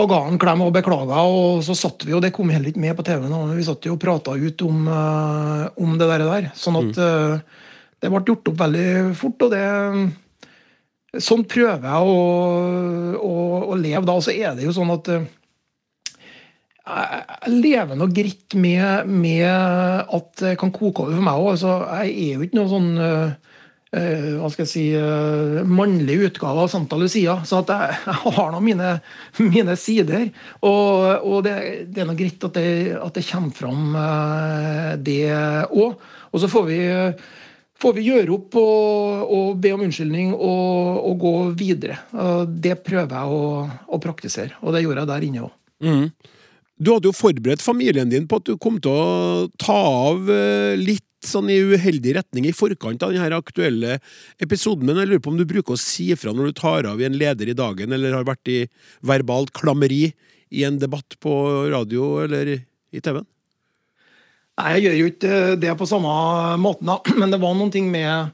[0.00, 1.24] og ga han klem og beklaga.
[1.28, 3.66] Og så satt vi, og det kom heller ikke med på TV, nå, men vi
[3.66, 6.26] satt jo og prata ut om, uh, om det der.
[6.28, 6.48] der.
[6.58, 7.66] Sånn at uh,
[8.00, 9.46] det ble gjort opp veldig fort.
[9.46, 9.64] og det
[11.20, 12.18] Sånn prøver jeg å,
[13.18, 13.36] å,
[13.74, 14.14] å leve da.
[14.14, 15.28] Og så er det jo sånn at uh,
[16.90, 21.52] jeg lever nå greit med, med at det kan koke over for meg òg.
[21.54, 22.90] Altså, jeg er jo ikke noe sånn
[23.90, 27.40] hva skal jeg si eh, mannlig utgave av Santa Lucia.
[27.46, 28.94] Så at jeg, jeg har nå mine,
[29.42, 30.28] mine sider.
[30.62, 31.56] Og, og det,
[31.90, 35.20] det er nå greit at det, at det kommer fram, eh, det
[35.74, 36.10] òg.
[36.30, 36.80] Og så får vi
[37.80, 41.96] får vi gjøre opp og, og be om unnskyldning og, og gå videre.
[42.44, 45.54] Det prøver jeg å, å praktisere, og det gjorde jeg der inne òg.
[46.80, 50.80] Du hadde jo forberedt familien din på at du kom til å ta av eh,
[50.80, 53.98] litt sånn i uheldig retning i forkant av denne aktuelle
[54.42, 57.00] episoden, men jeg lurer på om du bruker å si ifra når du tar av
[57.00, 58.60] i en leder i dagen, eller har vært i
[59.06, 60.08] verbalt klammeri
[60.50, 61.34] i en debatt på
[61.70, 63.28] radio eller i TV-en?
[64.60, 66.14] Nei, jeg gjør jo ikke det på samme
[66.60, 67.00] måten, da.
[67.20, 68.32] men det var noen ting med,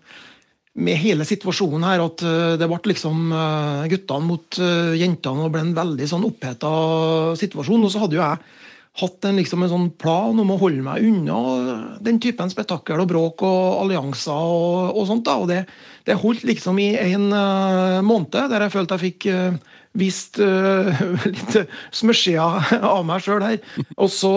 [0.75, 5.53] med hele situasjonen her at eh, det ble liksom eh, guttene mot eh, jentene og
[5.55, 6.71] ble en veldig sånn oppheta
[7.39, 7.87] situasjon.
[7.87, 8.43] Og så hadde jo jeg
[8.97, 11.39] hatt en, liksom en sånn plan om å holde meg unna
[12.05, 15.27] den typen spetakkel og bråk og allianser og, og sånt.
[15.27, 15.65] da, og det,
[16.09, 21.03] det holdt liksom i en uh, måned, der jeg følte jeg fikk uh, vist uh,
[21.37, 21.59] litt
[21.97, 22.47] smørsia
[22.81, 23.59] av meg sjøl her.
[23.97, 24.33] Og så,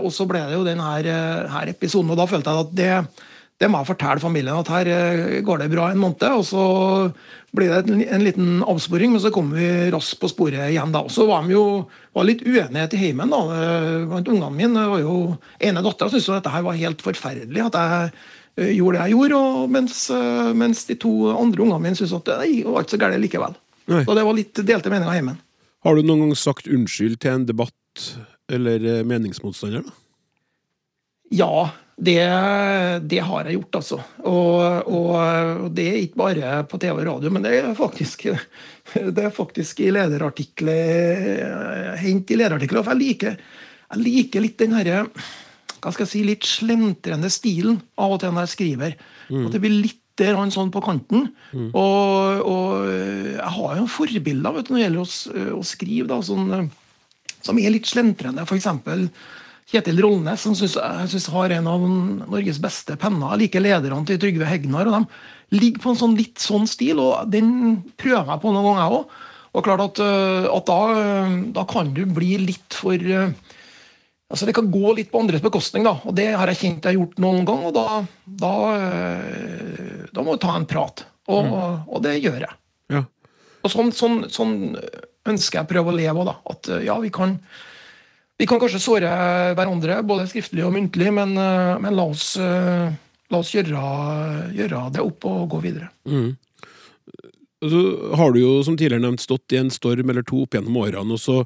[0.00, 1.08] og så ble det jo den her,
[1.54, 3.22] her episoden, og da følte jeg at det,
[3.62, 4.92] det må jeg fortelle familien at her
[5.46, 6.28] går det bra en måned.
[6.34, 6.66] Og så
[7.54, 11.04] blir det en, en liten avsporing, men så kommer vi raskt på sporet igjen da.
[11.12, 11.64] Så var de jo
[12.16, 14.86] var litt uenighet i heimen da, uh, blant ungene mine.
[14.90, 15.18] Var jo,
[15.62, 17.66] ene dattera syntes jo dette her var helt forferdelig.
[17.68, 21.82] at jeg uh, gjorde det jeg gjorde, og mens, uh, mens de to andre ungene
[21.86, 23.58] mine syntes at det var ikke så gærent likevel.
[23.92, 24.04] Nei.
[24.06, 25.40] Så det var litt delte meninger Heimen.
[25.84, 28.08] Har du noen gang sagt unnskyld til en debatt
[28.52, 29.84] eller eh, meningsmotstander?
[29.84, 29.98] da?
[31.34, 32.26] Ja, det,
[33.06, 34.00] det har jeg gjort, altså.
[34.26, 38.26] Og, og, det er ikke bare på TV og radio, men det er faktisk,
[39.16, 42.82] det er faktisk i lederartikler Hent i lederartikler.
[42.82, 43.36] For jeg liker,
[43.94, 45.04] jeg liker litt den herre
[45.84, 48.94] hva skal jeg si, litt slentrende stilen av og til når jeg skriver.
[49.28, 51.26] At det blir litt der han sånn på kanten.
[51.52, 55.08] Og, og jeg har jo forbilder vet du, når det gjelder å,
[55.58, 56.70] å skrive, da, sånn,
[57.44, 58.46] som er litt slentrende.
[58.48, 59.10] For eksempel
[59.70, 63.32] Kjetil Rollnes, som synes, jeg synes har en av Norges beste penner.
[63.32, 64.90] Jeg liker lederne til Trygve Hegnar.
[64.90, 65.06] og
[65.50, 68.82] De ligger på en sånn litt sånn stil, og den prøver jeg på noen ganger,
[68.82, 69.14] jeg òg.
[69.54, 70.78] Og klart at, øh, at da,
[71.54, 73.30] da kan du bli litt for øh,
[74.34, 75.92] Altså Det kan gå litt på andres bekostning, da.
[76.02, 77.60] og det har jeg kjent jeg har gjort noen gang.
[77.68, 81.04] Og da, da, øh, da må du ta en prat.
[81.30, 81.52] Og,
[81.86, 82.56] og det gjør jeg.
[82.90, 83.04] Ja.
[83.62, 84.56] Og sånn, sånn, sånn
[85.28, 86.34] ønsker jeg å prøve å leve òg, da.
[86.50, 87.36] At ja, vi kan,
[88.38, 89.10] vi kan kanskje såre
[89.54, 92.94] hverandre, både skriftlig og muntlig, men, øh, men la oss, øh,
[93.30, 93.82] la oss gjøre,
[94.56, 95.90] gjøre det opp og gå videre.
[96.04, 96.36] Mm.
[97.64, 97.80] så
[98.18, 101.16] har du jo, som tidligere nevnt, stått i en storm eller to opp gjennom årene,
[101.16, 101.44] og så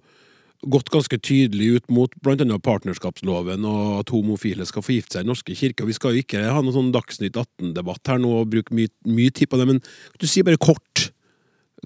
[0.66, 5.28] gått ganske tydelig ut mot annet partnerskapsloven og at homofile skal få gifte seg i
[5.28, 5.86] norske kirker.
[5.86, 9.30] Vi skal jo ikke ha noen sånn Dagsnytt 18-debatt her nå og bruke mye, mye
[9.30, 9.80] tid på det, men
[10.18, 11.12] du si bare kort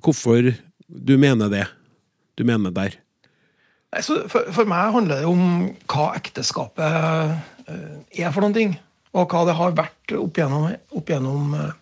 [0.00, 0.54] hvorfor
[0.88, 1.66] du mener det
[2.40, 2.96] du mener der?
[4.00, 5.42] For, for meg handler det om
[5.92, 7.34] hva ekteskapet
[7.68, 8.74] eh, er for noen ting.
[9.12, 11.74] Og hva det har vært opp gjennom, opp gjennom eh,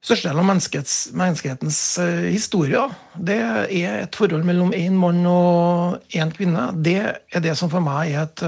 [0.00, 2.86] størstedelen av menneskehetens eh, historie.
[3.12, 6.70] Det er et forhold mellom én mann og én kvinne.
[6.80, 8.46] Det er det som for meg er et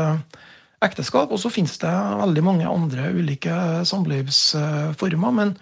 [0.89, 1.29] ekteskap.
[1.29, 1.93] Og så finnes det
[2.25, 5.37] veldig mange andre ulike samlivsformer.
[5.37, 5.59] Men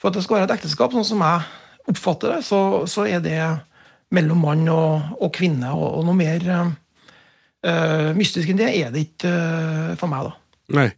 [0.00, 1.44] for at det skal være et ekteskap, sånn som jeg
[1.92, 3.42] oppfatter det, så, så er det
[4.14, 5.72] mellom mann og, og kvinne.
[5.74, 10.34] Og, og noe mer eh, mystisk enn det er det ikke uh, for meg, da.
[10.80, 10.88] Nei.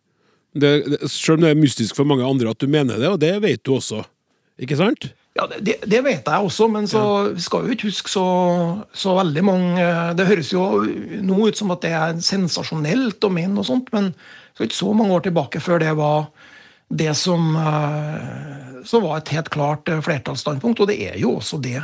[0.53, 3.21] Det, det, selv om det er mystisk for mange andre at du mener det, og
[3.23, 4.03] det vet du også,
[4.61, 5.09] ikke sant?
[5.33, 7.41] Ja, det, det- vet jeg også, men så ja.
[7.41, 8.25] skal jo ikke huske så,
[8.93, 9.87] så veldig mange
[10.19, 10.67] Det høres jo
[11.25, 14.93] nå ut som at det er sensasjonelt å mene noe sånt, men er ikke så
[14.93, 16.27] mange år tilbake før det var
[16.93, 17.57] det som,
[18.85, 21.81] Så som var et helt klart flertallsstandpunkt, og det er jo også det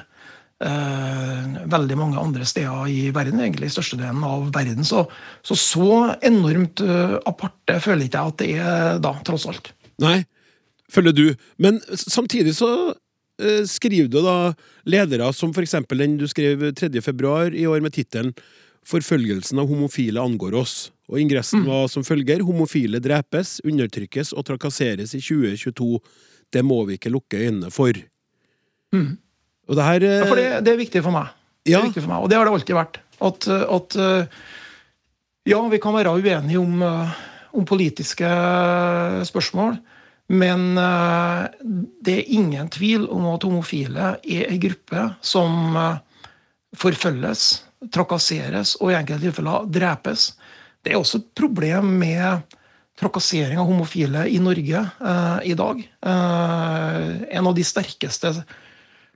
[0.59, 4.85] veldig mange andre steder i verden, egentlig i størstedelen av verden.
[4.85, 5.05] Så
[5.43, 5.91] så, så
[6.27, 9.71] enormt eh, aparte føler ikke jeg at det er da, tross alt.
[10.03, 10.23] Nei,
[10.91, 11.27] følger du.
[11.63, 12.71] Men samtidig så
[13.41, 14.39] eh, skriver du da
[14.89, 16.91] ledere som eksempel den du skrev 3.
[17.03, 18.35] februar i år med tittelen
[18.89, 20.91] 'Forfølgelsen av homofile angår oss'.
[21.13, 26.01] Og ingressen var som følger 'Homofile drepes, undertrykkes og trakasseres i 2022'.
[26.53, 27.93] Det må vi ikke lukke øynene for.
[29.69, 31.35] Og det her Ja, for det, det er viktig for meg.
[31.67, 32.99] Det er viktig for meg, Og det har det alltid vært.
[33.19, 34.41] At, at eh,
[35.51, 37.23] ja, vi kan være uenige om, eh,
[37.59, 38.29] om politiske
[39.29, 39.79] spørsmål,
[40.29, 41.47] men eh,
[42.05, 45.75] det er ingen tvil om at homofile er en gruppe som
[46.79, 47.49] forfølges,
[47.95, 50.33] trakasseres og i enkelte tilfeller drepes.
[50.85, 52.57] Det er også et problem med
[52.99, 55.83] trakassering av homofile i Norge eh, i dag.
[55.83, 58.33] Eh, en av de sterkeste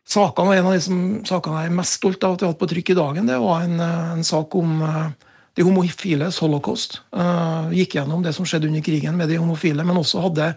[0.08, 2.54] sakene, og En av de som, sakene jeg er mest stolt av at vi har
[2.54, 6.38] hatt på trykk i dagen, det var en, eh, en sak om eh, de homofiles
[6.40, 7.02] holocaust.
[7.12, 10.54] Uh, gikk gjennom det som skjedde under krigen med de homofile, men også hadde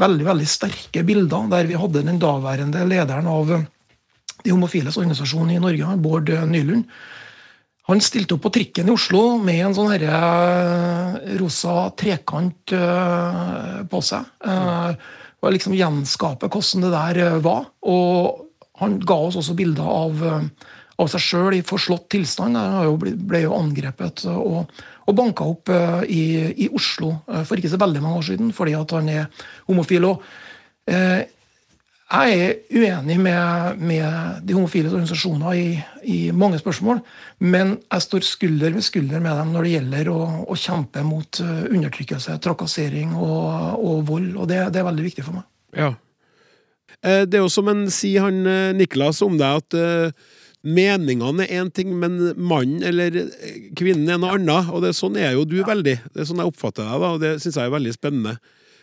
[0.00, 3.52] veldig veldig sterke bilder der vi hadde den daværende lederen av
[4.40, 6.88] de homofiles organisasjon i Norge, Bård Nylund.
[7.90, 12.72] Han stilte opp på trikken i Oslo med en sånn herre rosa trekant
[13.92, 14.28] på seg.
[14.40, 14.92] Eh,
[15.40, 17.66] og liksom gjenskape hvordan det der var.
[17.84, 18.49] Og
[18.80, 22.56] han ga oss også bilder av, eh, av seg sjøl i forslått tilstand.
[22.56, 24.70] Han ble jo angrepet og,
[25.06, 26.22] og banka opp eh, i,
[26.66, 30.08] i Oslo eh, for ikke så veldig mange år siden fordi han er homofil.
[30.12, 30.24] Og,
[30.90, 31.28] eh,
[32.10, 35.66] jeg er uenig med, med de homofiles organisasjoner i,
[36.10, 36.98] i mange spørsmål,
[37.38, 40.18] men jeg står skulder ved skulder med dem når det gjelder å,
[40.50, 44.32] å kjempe mot eh, undertrykkelse, trakassering og, og vold.
[44.34, 45.46] og det, det er veldig viktig for meg.
[45.78, 45.92] Ja.
[47.02, 50.12] Eh, Det er jo som en sier han eh, Niklas om deg, at eh,
[50.66, 53.14] meningene er én ting, men mannen eller
[53.78, 54.68] kvinnen er noe annet.
[54.74, 55.98] Og det, sånn er jo du veldig.
[56.12, 58.34] Det er sånn jeg oppfatter deg, da, og det syns jeg er veldig spennende.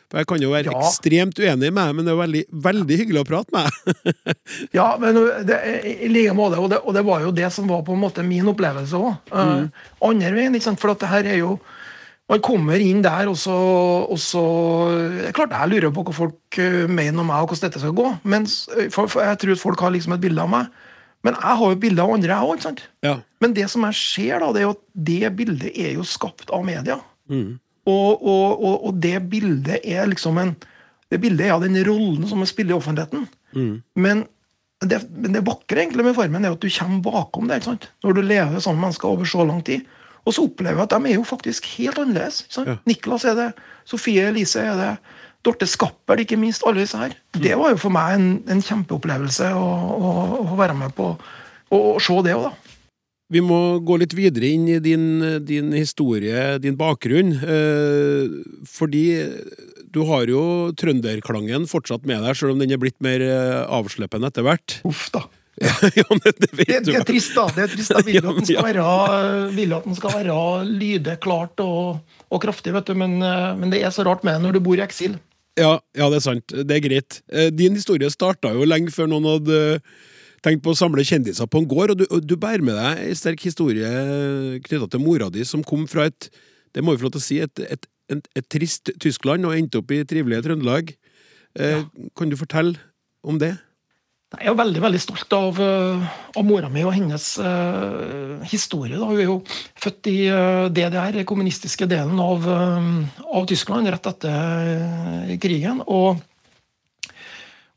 [0.07, 0.79] For jeg kan jo være Ja.
[0.87, 4.37] ekstremt uenig med deg, men det er veldig, veldig hyggelig å prate med deg.
[4.77, 5.57] Ja, men det,
[5.99, 8.23] i like måte, og det, og det var jo det som var på en måte
[8.25, 9.17] min opplevelse òg.
[10.01, 10.79] andre veien, ikke sant?
[10.79, 11.57] for at det her er jo
[12.27, 13.55] man kommer inn der, og så,
[14.03, 14.41] og så
[15.35, 18.09] Klart jeg lurer på hva folk eh, mener om meg, og hvordan dette skal gå.
[18.27, 18.47] Men,
[18.91, 20.73] for, for jeg tror at folk har liksom et bilde av meg.
[21.25, 22.81] Men jeg har jo bilde av andre, jeg òg.
[23.05, 23.13] Ja.
[23.43, 26.51] Men det som jeg ser, da, det er jo at det bildet er jo skapt
[26.53, 26.99] av media.
[27.87, 30.55] Og, og, og, og det bildet er liksom en
[31.07, 33.29] Det bildet er av den rollen som man spiller i offentligheten.
[33.95, 34.25] Men
[34.83, 37.61] det, det vakre egentlig med Farmen er at du kommer bakom det.
[37.61, 37.87] ikke sant?
[38.03, 39.85] Når du lever sammen med mennesker over så lang tid.
[40.27, 42.43] Og så opplever jeg at de er jo faktisk helt annerledes.
[42.57, 42.75] Ja.
[42.89, 43.47] Niklas er det,
[43.87, 44.91] Sofie Elise er det,
[45.47, 46.65] Dorte Skappel, ikke minst.
[46.67, 47.15] Alle disse her.
[47.31, 51.13] Det var jo for meg en, en kjempeopplevelse å, å, å være med på.
[51.71, 52.73] Og, se det òg, da.
[53.31, 55.07] Vi må gå litt videre inn i din,
[55.43, 57.33] din historie, din bakgrunn.
[57.43, 58.37] Eh,
[58.71, 59.03] fordi
[59.91, 60.43] du har jo
[60.79, 64.77] trønderklangen fortsatt med deg, selv om den er blitt mer avsleppende avsleppen etter hvert.
[64.87, 65.25] Uff, da.
[65.97, 67.47] ja, men det Det, du det er trist, da.
[67.55, 67.93] Det er trist.
[67.93, 68.01] da.
[68.05, 70.39] vil Ja, at den skal være, vil at den skal være
[70.69, 72.93] lyde klart og, og kraftig, vet du.
[72.99, 75.17] Men, eh, men det er så rart med det når du bor i eksil.
[75.57, 76.53] Ja, ja, det er sant.
[76.53, 77.21] Det er greit.
[77.33, 79.61] Eh, Din historie starta jo lenge før noen hadde
[80.45, 83.07] tenkt på å samle kjendiser på en gård, og du, og du bærer med deg
[83.07, 83.89] en sterk historie
[84.63, 86.29] knytta til mora di, som kom fra et
[86.77, 89.55] det må vi få lov til å si, et, et, et, et trist Tyskland og
[89.57, 90.91] endte opp i trivelige Trøndelag.
[91.57, 91.81] Eh,
[92.13, 92.77] Kan du fortelle
[93.25, 93.55] om det?
[94.27, 98.97] Jeg er jo veldig veldig stolt av, eh, av mora mi og hennes uh, historie.
[98.99, 99.07] Da.
[99.07, 99.37] Hun er jo
[99.79, 105.79] født i uh, DDR, den kommunistiske delen av, uh, av Tyskland, rett etter eh, krigen.
[105.87, 106.19] Og,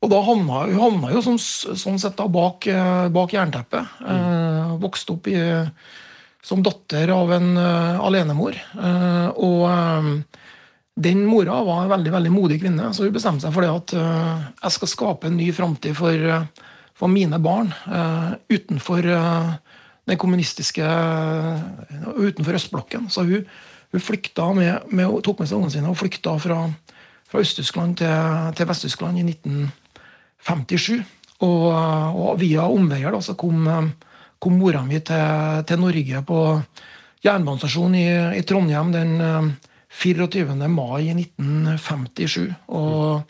[0.03, 4.03] og da havna hun havna jo sånn, sånn sett da bak, eh, bak jernteppet.
[4.11, 5.38] Eh, vokste opp i,
[6.42, 8.59] som datter av en eh, alenemor.
[8.59, 10.39] Eh, og eh,
[11.01, 13.94] den mora var en veldig veldig modig kvinne, så hun bestemte seg for det at
[13.96, 16.66] uh, jeg skal skape en ny framtid for, eh,
[16.98, 19.55] for mine barn uh, utenfor uh,
[20.11, 20.84] den kommunistiske
[22.20, 23.07] Utenfor østblokken.
[23.12, 23.46] Så hun,
[23.92, 26.64] hun flykta med, med, tok med seg ungene sine og flykta fra,
[27.30, 31.01] fra Øst-Tyskland til, til Vest-Tyskland i 1957.
[31.46, 33.68] Og, og via omveier da, så kom,
[34.42, 36.40] kom mora mi til, til Norge på
[37.24, 38.09] jernbanestasjonen i,
[38.40, 39.14] i Trondheim den
[39.91, 40.55] 24.
[40.70, 42.47] mai 1957.
[42.70, 43.22] Og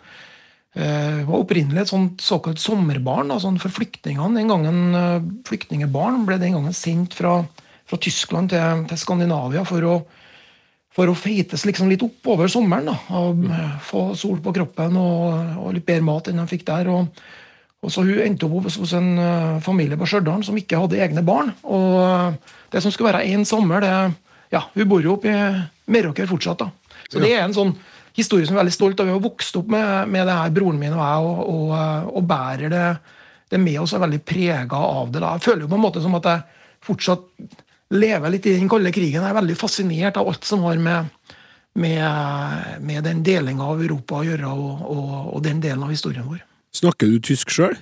[0.76, 4.36] eh, var opprinnelig et sånt såkalt sommerbarn sånn for flyktningene.
[4.38, 7.40] Den gangen eh, Flyktningebarn ble den gangen sendt fra,
[7.88, 9.98] fra Tyskland til, til Skandinavia for å,
[10.94, 12.92] for å feites liksom litt opp over sommeren.
[12.92, 16.68] da, og eh, Få sol på kroppen og, og litt bedre mat enn de fikk
[16.68, 16.92] der.
[16.92, 17.08] og
[17.80, 21.22] og så Hun endte opp hos en eh, familie på Stjørdal som ikke hadde egne
[21.24, 21.54] barn.
[21.64, 22.36] og
[22.68, 23.94] Det som skulle være én sommer, det
[24.50, 25.38] ja, Hun bor jo oppe i
[25.90, 26.58] Meråker fortsatt.
[26.58, 26.70] da.
[27.10, 27.72] Så Det er en sånn
[28.16, 29.08] historie som jeg er veldig stolt av.
[29.08, 32.08] Vi har vokst opp med, med det her, broren min og jeg, og, og, eh,
[32.18, 32.86] og bærer det,
[33.50, 35.22] det med oss og er veldig prega av det.
[35.22, 35.34] da.
[35.36, 36.42] Jeg føler jo på en måte som at jeg
[36.86, 37.26] fortsatt
[37.90, 39.22] lever litt i den kalde krigen.
[39.22, 41.36] Jeg er veldig fascinert av alt som har med,
[41.74, 46.26] med, med den delinga av Europa å gjøre, og, og, og den delen av historien
[46.26, 46.42] vår.
[46.80, 47.74] Snakker du tysk sjøl?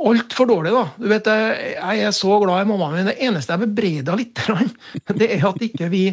[0.00, 0.84] Altfor dårlig, da.
[0.96, 3.08] Du vet, jeg er så glad i mammaen min.
[3.10, 4.40] Det eneste jeg bebreider litt,
[5.20, 6.04] det er at ikke vi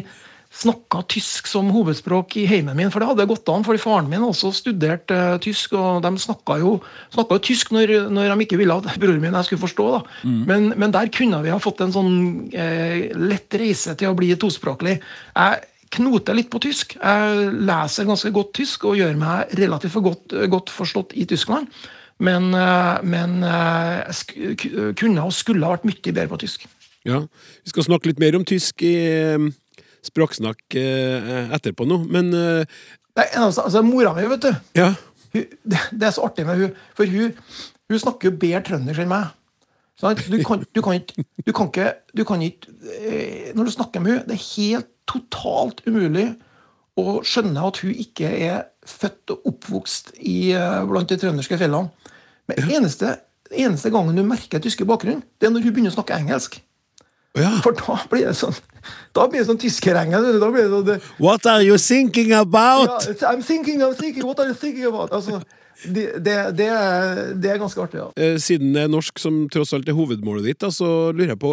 [0.48, 2.90] snakka tysk som hovedspråk i heimen min.
[2.92, 6.58] For det hadde gått an, fordi faren min også studerte eh, tysk, og de snakka
[6.62, 6.78] jo,
[7.14, 9.88] snakka jo tysk når, når de ikke ville at broren min jeg skulle forstå.
[9.96, 10.00] da.
[10.48, 12.14] Men, men der kunne vi ha fått en sånn
[12.52, 14.98] eh, lett reise til å bli tospråklig.
[15.36, 15.60] Jeg
[15.98, 16.96] knoter litt på tysk.
[16.96, 21.68] Jeg leser ganske godt tysk og gjør meg relativt for godt, godt forstått i Tyskland.
[22.18, 26.66] Men, eh, men eh, kunne og skulle ha vært mye bedre på tysk.
[27.06, 27.22] Ja.
[27.62, 29.48] Vi skal snakke litt mer om tysk i eh,
[30.08, 34.92] Språksnakk etterpå nå, men Nei, altså, altså, Mora mi, vet du ja.
[35.34, 37.34] hun, det, det er så artig med hun, for hun,
[37.90, 39.34] hun snakker jo bedre trøndersk enn meg.
[39.98, 44.04] Sånn Du, kan, du, kan ikke, du kan ikke, du kan ikke Når du snakker
[44.04, 46.28] med hun, det er helt totalt umulig
[46.98, 50.54] å skjønne at hun ikke er født og oppvokst i,
[50.88, 51.90] blant de trønderske fjellene.
[52.48, 53.18] Men eneste,
[53.52, 56.60] eneste gangen du merker tyske bakgrunn, det er når hun begynner å snakke engelsk.
[57.36, 57.52] Ja.
[57.62, 58.56] For da blir det sånn
[59.14, 60.24] Da blir det sånn tyskerengel.
[60.40, 63.04] Sånn det, What are you thinking about?
[63.06, 65.12] ja, I'm thinking, I'm thinking, what are you thinking about?
[65.12, 65.42] Altså,
[65.84, 68.08] det, det, det, er, det er ganske artig, ja.
[68.16, 71.52] Eh, Siden det er norsk som tross alt er hovedmålet ditt, så lurer jeg på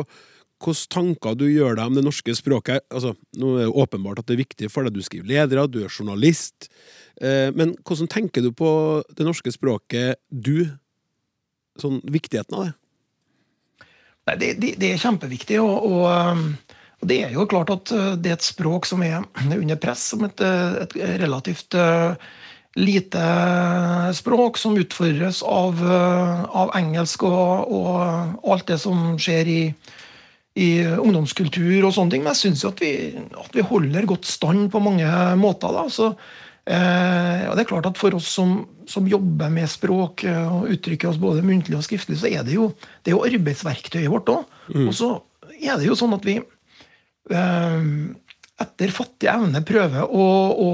[0.65, 2.85] hvilke tanker du gjør deg om det norske språket.
[2.89, 5.81] Altså, nå er det åpenbart at det er viktig for deg, du skriver ledere, du
[5.83, 6.69] er journalist.
[7.21, 8.71] Eh, Men hvordan tenker du på
[9.13, 10.71] det norske språket, du?
[11.81, 12.73] Sånn viktigheten av det?
[14.25, 16.45] Nei, det, det, det er kjempeviktig, og, og, um,
[17.03, 19.19] og det er jo klart at uh, det er et språk som er
[19.61, 22.15] under press, som et, uh, et relativt uh,
[22.75, 23.25] lite
[24.17, 29.61] språk, som utfordres av, av engelsk og, og alt det som skjer i,
[30.59, 32.25] i ungdomskultur og sånne ting.
[32.25, 33.15] Men jeg syns at, vi-
[33.55, 35.07] vi holder godt stand på mange
[35.39, 35.71] måter.
[35.71, 36.09] da, så
[36.65, 38.57] Eh, og det er klart at For oss som,
[38.89, 42.57] som jobber med språk eh, og uttrykker oss både muntlig og skriftlig, så er det
[42.57, 42.71] jo,
[43.03, 44.59] det er jo arbeidsverktøyet vårt òg.
[44.87, 45.11] Og så
[45.61, 47.89] er det jo sånn at vi eh,
[48.55, 50.71] etter fattig evne prøver å, å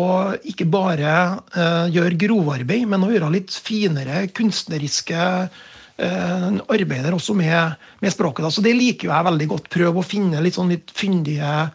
[0.48, 1.14] ikke bare
[1.58, 8.46] eh, gjøre grovarbeid, men å gjøre litt finere kunstneriske eh, arbeider også med, med språket.
[8.46, 8.54] Da.
[8.54, 9.72] Så det liker jo jeg veldig godt.
[9.74, 11.72] Prøve å finne litt sånn litt fyndige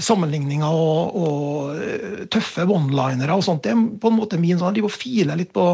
[0.00, 3.62] sammenligninger og, og eh, tøffe one-linere og sånt.
[3.64, 5.66] Det er på en måte min sånn, Jeg driver og filer litt på,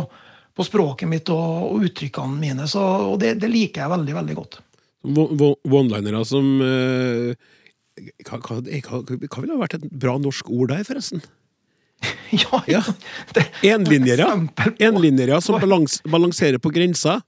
[0.54, 4.38] på språket mitt og, og uttrykkene mine, så, og det, det liker jeg veldig, veldig
[4.38, 4.60] godt.
[5.02, 7.32] One- one- One-linere som eh,
[8.28, 11.24] hva, hva, hva, hva ville ha vært et bra norsk ord der, forresten?
[12.32, 12.80] Ja, Ja.
[13.66, 14.26] Enlinjere.
[14.82, 17.18] Enlinjere som balans, balanserer på grensa.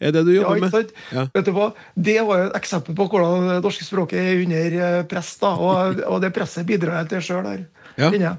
[0.00, 0.90] Er det du Ja, jobber ikke med?
[1.14, 1.22] Ja.
[1.34, 1.70] Vet du hva?
[1.96, 5.30] Det var jo et eksempel på hvordan det norske språket er under eh, press.
[5.40, 7.64] da, Og, og det presset bidrar jeg til sjøl her.
[7.96, 8.36] Ja.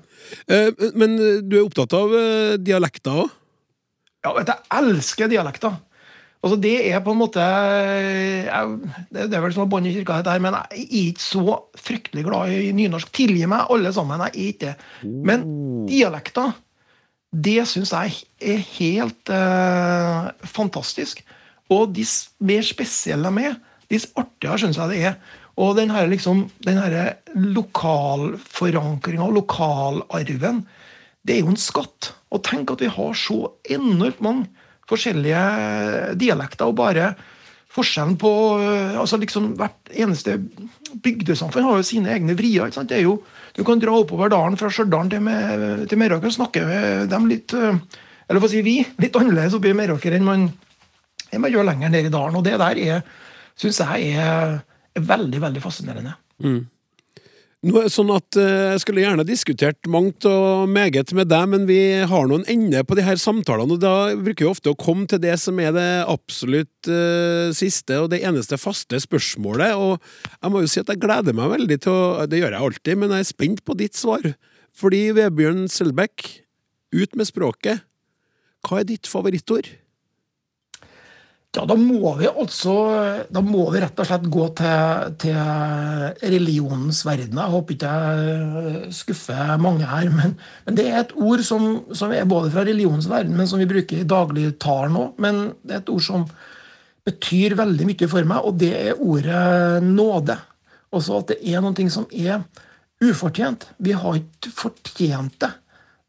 [0.54, 2.14] Eh, Men eh, du er opptatt av
[2.62, 3.34] dialekter òg?
[4.26, 5.78] Ja, vet du, jeg elsker dialekter.
[6.46, 8.76] Altså, det er på en måte jeg,
[9.10, 11.56] Det er vel som å bånd i kirka, dette her, men jeg er ikke så
[11.82, 13.10] fryktelig glad i nynorsk.
[13.18, 14.22] Tilgi meg, alle sammen.
[14.28, 14.76] Jeg er ikke det.
[15.26, 15.48] Men
[15.90, 16.54] dialekter,
[17.34, 18.22] det syns jeg
[18.54, 21.24] er helt eh, fantastisk.
[21.74, 22.06] Og de
[22.48, 23.58] mer spesielle de er,
[23.92, 25.18] dess artigere syns jeg det er.
[25.58, 30.62] Og den her, liksom, den her lokalforankringa og lokalarven,
[31.26, 32.14] det er jo en skatt.
[32.32, 33.40] Og tenk at vi har så
[33.74, 34.48] enormt mange
[34.88, 36.70] forskjellige dialekter.
[36.70, 37.16] og bare
[37.78, 40.38] Forskjellen på øh, altså liksom Hvert eneste
[41.04, 42.66] bygdesamfunn har jo sine egne vrier.
[42.66, 42.90] ikke sant?
[42.90, 43.22] Det er jo,
[43.58, 45.28] Du kan dra oppover dalen fra Stjørdal til,
[45.90, 47.76] til Meråker og snakke med dem litt øh,
[48.30, 50.48] Eller for å si vi, litt annerledes oppe i Meråker enn man,
[51.32, 52.40] enn man gjør lenger ned i dalen.
[52.40, 53.06] Og det der er,
[53.60, 54.58] syns jeg er,
[54.96, 56.18] er veldig, veldig fascinerende.
[57.66, 61.48] Nå er det sånn at eh, Jeg skulle gjerne diskutert mangt og meget med deg,
[61.50, 64.78] men vi har noen ende på de her samtalene, og da bruker vi ofte å
[64.78, 69.74] komme til det som er det absolutt uh, siste og det eneste faste spørsmålet.
[69.74, 69.98] Og
[70.38, 73.02] jeg må jo si at jeg gleder meg veldig til å Det gjør jeg alltid,
[73.02, 74.30] men jeg er spent på ditt svar.
[74.78, 76.30] Fordi Vebjørn Selbekk,
[76.94, 77.82] ut med språket.
[78.68, 79.74] Hva er ditt favorittord?
[81.56, 82.74] Ja, da må vi altså
[83.34, 85.38] Da må vi rett og slett gå til, til
[86.34, 87.40] religionens verden.
[87.40, 90.36] Jeg håper ikke jeg skuffer mange her, men,
[90.68, 91.66] men det er et ord som,
[91.98, 95.18] som er både fra religionens verden, men som vi bruker i dagligtalen òg.
[95.24, 96.28] Men det er et ord som
[97.08, 100.38] betyr veldig mye for meg, og det er ordet nåde.
[100.94, 102.44] Også at det er noe som er
[103.04, 103.70] ufortjent.
[103.84, 105.54] Vi har ikke fortjent det.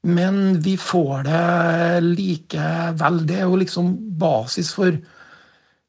[0.09, 3.23] Men vi får det likevel.
[3.27, 4.95] Det er jo liksom basis for,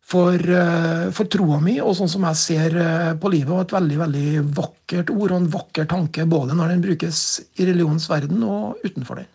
[0.10, 3.52] for, eh, for troa mi, og sånn som jeg ser eh, på livet.
[3.54, 7.20] Og et veldig veldig vakkert ord og en vakker tanke, både når den brukes
[7.62, 9.30] i religionens verden og utenfor den.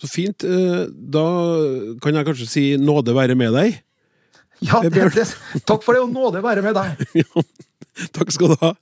[0.00, 0.44] Så fint.
[0.44, 1.26] eh, Da
[2.04, 3.82] kan jeg kanskje si nåde være med deg.
[4.64, 5.26] Ja, Det det, det,
[5.68, 7.06] Takk for det, og nåde være med deg.
[7.22, 8.74] Ja, Takk skal du ha.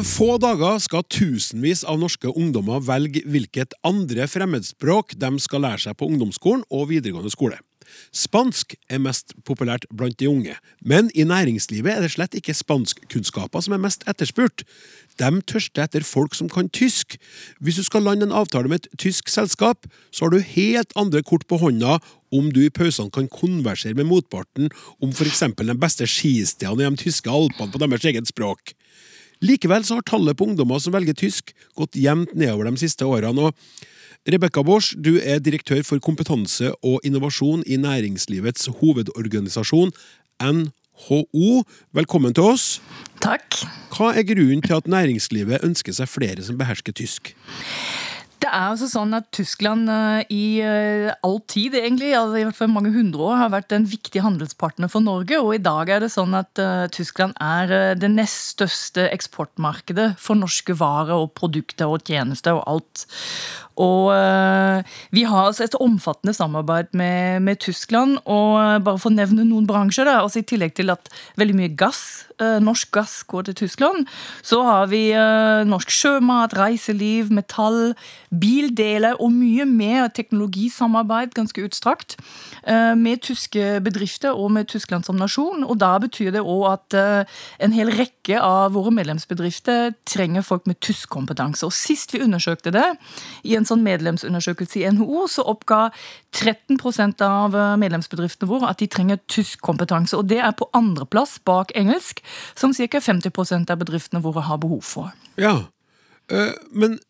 [0.00, 5.82] Om få dager skal tusenvis av norske ungdommer velge hvilket andre fremmedspråk de skal lære
[5.82, 7.58] seg på ungdomsskolen og videregående skole.
[8.16, 13.66] Spansk er mest populært blant de unge, men i næringslivet er det slett ikke spanskkunnskaper
[13.66, 14.64] som er mest etterspurt.
[15.20, 17.18] De tørster etter folk som kan tysk.
[17.60, 21.20] Hvis du skal lande en avtale med et tysk selskap, så har du helt andre
[21.20, 21.98] kort på hånda
[22.32, 25.44] om du i pausene kan konversere med motparten om f.eks.
[25.60, 28.72] de beste skistedene i de tyske alpene på deres eget språk.
[29.40, 33.48] Likevel så har tallet på ungdommer som velger tysk, gått jevnt nedover de siste årene.
[33.48, 33.54] og
[34.28, 39.92] Rebekka Bosch, du er direktør for kompetanse og innovasjon i næringslivets hovedorganisasjon,
[40.44, 41.62] NHO.
[41.96, 42.66] Velkommen til oss.
[43.24, 43.62] Takk.
[43.96, 47.32] Hva er grunnen til at næringslivet ønsker seg flere som behersker tysk?
[48.40, 52.56] Det er altså sånn at Tyskland eh, i eh, all tid, egentlig, altså i hvert
[52.56, 55.36] fall mange hundre år, har vært en viktig handelspartner for Norge.
[55.42, 60.40] Og i dag er det sånn at eh, Tyskland er det nest største eksportmarkedet for
[60.40, 63.04] norske varer og produkter og tjenester og alt.
[63.80, 68.18] Og eh, vi har altså et omfattende samarbeid med, med Tyskland.
[68.24, 71.08] Og eh, bare for å nevne noen bransjer, da, altså i tillegg til at
[71.40, 72.02] veldig mye gass,
[72.42, 74.04] eh, norsk gass går til Tyskland,
[74.42, 75.00] så har vi
[75.66, 77.94] norsk sjømat, reiseliv, metall,
[78.30, 82.16] bildeler og mye mer teknologisamarbeid, ganske utstrakt,
[83.00, 85.64] med tyske bedrifter og med Tyskland som nasjon.
[85.64, 90.80] Og da betyr det òg at en hel rekke av våre medlemsbedrifter trenger folk med
[90.84, 91.64] tysk kompetanse.
[91.66, 92.86] Og sist vi undersøkte det,
[93.48, 95.82] i en sånn medlemsundersøkelse i NHO, så oppga
[96.36, 96.78] 13
[97.26, 100.16] av eh, medlemsbedriftene våre at de trenger tysk kompetanse.
[100.18, 102.22] Og det er på andreplass bak engelsk,
[102.58, 103.00] som ca.
[103.00, 105.14] 50% av bedriftene våre har behov for.
[105.40, 105.62] Ja,
[106.30, 107.00] eh, men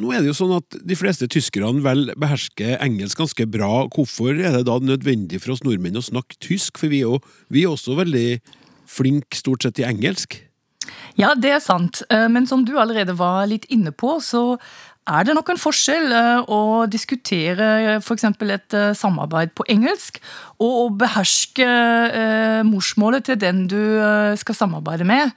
[0.00, 3.84] Nå er det jo sånn at de fleste tyskerne vel behersker engelsk ganske bra.
[3.92, 6.80] Hvorfor er det da nødvendig for oss nordmenn å snakke tysk?
[6.80, 7.18] For vi er jo
[7.52, 8.40] vi er også veldig
[8.88, 10.38] flinke stort sett i engelsk.
[11.20, 12.02] Ja, det er sant.
[12.08, 14.58] Eh, Men som du allerede var litt inne på, så
[15.10, 18.24] er det nok en forskjell eh, å diskutere f.eks.
[18.28, 20.20] et eh, samarbeid på engelsk,
[20.62, 23.80] og å beherske eh, morsmålet til den du
[24.38, 25.32] skal samarbeide med.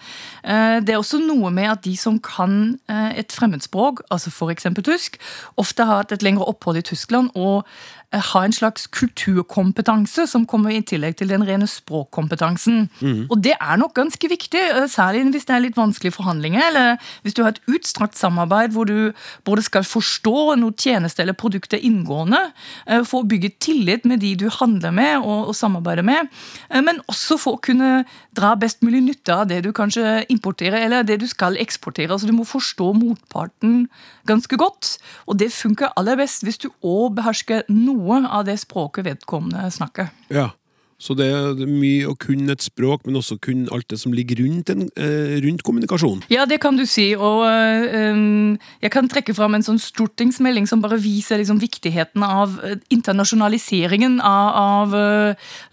[0.45, 4.69] Det er også noe med at de som kan et fremmedspråk, altså f.eks.
[4.85, 5.17] tysk,
[5.57, 7.65] ofte har hatt et lengre opphold i Tyskland og
[8.13, 12.89] eh, har en slags kulturkompetanse som kommer i tillegg til den rene språkkompetansen.
[13.29, 16.97] Og det er nok ganske viktig, eh, særlig hvis det er litt vanskelige forhandlinger, eller
[17.23, 19.13] hvis du har et utstrakt samarbeid hvor du
[19.45, 22.51] både skal forstå noe tjeneste eller produkter inngående,
[22.87, 26.29] eh, for å bygge tillit med de du handler med og, og samarbeider med,
[26.71, 31.03] men også for å kunne dra best mulig nytte av det du kanskje importerer, eller
[31.03, 32.11] det du skal eksportere.
[32.11, 33.87] Altså Du må forstå motparten
[34.27, 34.95] ganske godt,
[35.29, 40.11] og det funker aller best hvis du òg behersker noe av det språket vedkommende snakker.
[40.33, 40.51] Ja,
[40.95, 44.39] Så det er mye å kunne et språk, men også kunne alt det som ligger
[44.39, 46.23] rundt, en, eh, rundt kommunikasjon.
[46.31, 47.09] Ja, det kan du si.
[47.15, 52.23] Og øh, um, jeg kan trekke fram en sånn stortingsmelding som bare viser liksom, viktigheten
[52.23, 54.95] av øh, internasjonaliseringen av, av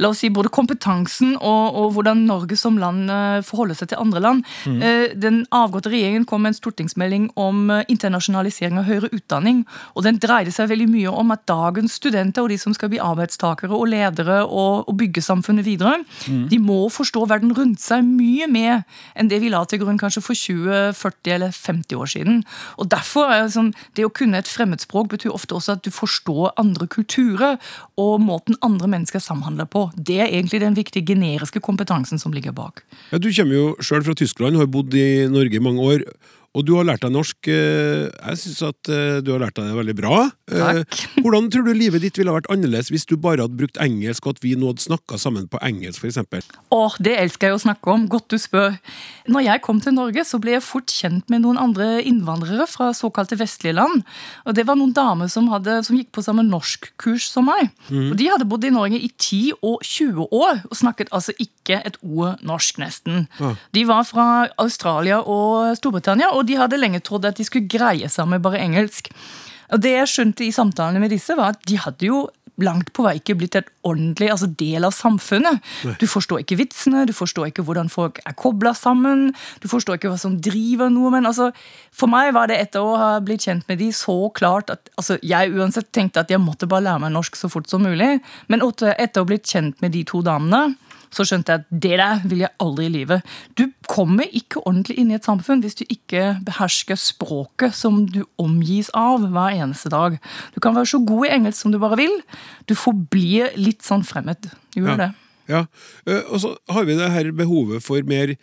[0.03, 3.11] la oss si, både kompetansen og, og hvordan Norge som land
[3.47, 4.45] forholder seg til andre land.
[4.66, 4.81] Mm.
[5.20, 9.62] den avgåtte regjeringen kom med en stortingsmelding om internasjonalisering av høyere utdanning.
[9.95, 13.01] og Den dreide seg veldig mye om at dagens studenter og de som skal bli
[13.03, 15.99] arbeidstakere og ledere og, og bygge samfunnet videre,
[16.49, 18.83] de må forstå verden rundt seg mye mer
[19.19, 22.43] enn det vi la til grunn kanskje for 20, 40 eller 50 år siden.
[22.79, 25.91] Og derfor er det sånn, Det å kunne et fremmedspråk betyr ofte også at du
[25.91, 27.59] forstår andre kulturer
[28.01, 29.91] og måten andre mennesker samhandler på.
[29.97, 32.85] Det er egentlig den viktige generiske kompetansen som ligger bak.
[33.11, 36.07] Ja, du kommer jo sjøl fra Tyskland, har bodd i Norge i mange år.
[36.53, 37.48] Og du har lært deg norsk.
[37.48, 40.16] eh, Jeg syns at eh, du har lært deg det veldig bra.
[40.53, 40.98] Eh, Takk.
[41.24, 44.36] Hvordan tror du livet ditt ville vært annerledes hvis du bare hadde brukt engelsk, og
[44.36, 46.50] at vi nå hadde snakka sammen på engelsk, f.eks.?
[46.76, 48.05] Åh, Det elsker jeg å snakke om.
[48.12, 48.76] Godt du spør.
[49.32, 52.90] Når jeg kom til Norge, så ble jeg fort kjent med noen andre innvandrere fra
[52.92, 54.05] såkalte vestlige land.
[54.44, 57.72] Og Det var noen damer som, hadde, som gikk på samme norskkurs som meg.
[57.88, 61.80] Og De hadde bodd i Norge i 10 og 20 år og snakket altså ikke
[61.86, 63.24] et ord norsk, nesten.
[63.72, 64.28] De var fra
[64.61, 68.61] Australia og Storbritannia, og de hadde lenge trodd at de skulle greie seg med bare
[68.62, 69.12] engelsk.
[69.72, 72.26] Og Det jeg skjønte i samtalene med disse, var at de hadde jo
[72.61, 75.62] langt på vei ikke blitt et ordentlig altså del av samfunnet.
[76.01, 79.30] Du forstår ikke vitsene, du forstår ikke hvordan folk er kobla sammen,
[79.62, 81.12] du forstår ikke hva som driver noe.
[81.14, 81.51] Men altså,
[81.97, 85.18] for meg var det etter å ha blitt kjent med de så klart at altså,
[85.24, 88.18] jeg uansett tenkte at jeg måtte bare lære meg norsk så fort som mulig.
[88.53, 90.76] Men etter etter å ha blitt kjent med de to damene,
[91.13, 93.27] så skjønte jeg at det der vil jeg aldri i livet.
[93.59, 98.23] Du kommer ikke ordentlig inn i et samfunn hvis du ikke behersker språket som du
[98.41, 100.17] omgis av hver eneste dag.
[100.57, 102.17] Du kan være så god i engelsk som du bare vil.
[102.67, 104.51] Du forblir litt sånn fremmed.
[104.73, 105.11] Du gjør det.
[105.51, 105.67] Ja.
[106.07, 108.35] Eh, Og så har vi det her behovet for mer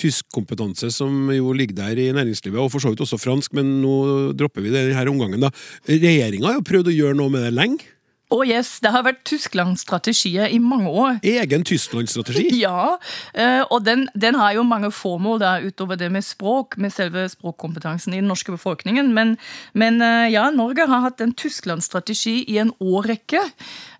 [0.00, 4.32] tyskkompetanse som jo ligger der i næringslivet, og for så vidt også fransk, men nå
[4.38, 5.40] dropper vi det denne omgangen.
[5.44, 5.50] da.
[5.88, 7.91] Regjeringa har jo prøvd å gjøre noe med det lenge.
[8.32, 11.20] Og yes, det har vært Tyskland-strategier i mange år.
[11.22, 12.48] Egen Tyskland-strategi.
[12.62, 12.96] Ja,
[13.34, 17.24] eh, og den, den har jo mange formål da, utover det med språk, med selve
[17.32, 19.10] språkkompetansen i den norske befolkningen.
[19.16, 19.34] Men,
[19.74, 23.42] men eh, ja, Norge har hatt en Tyskland-strategi i en årrekke.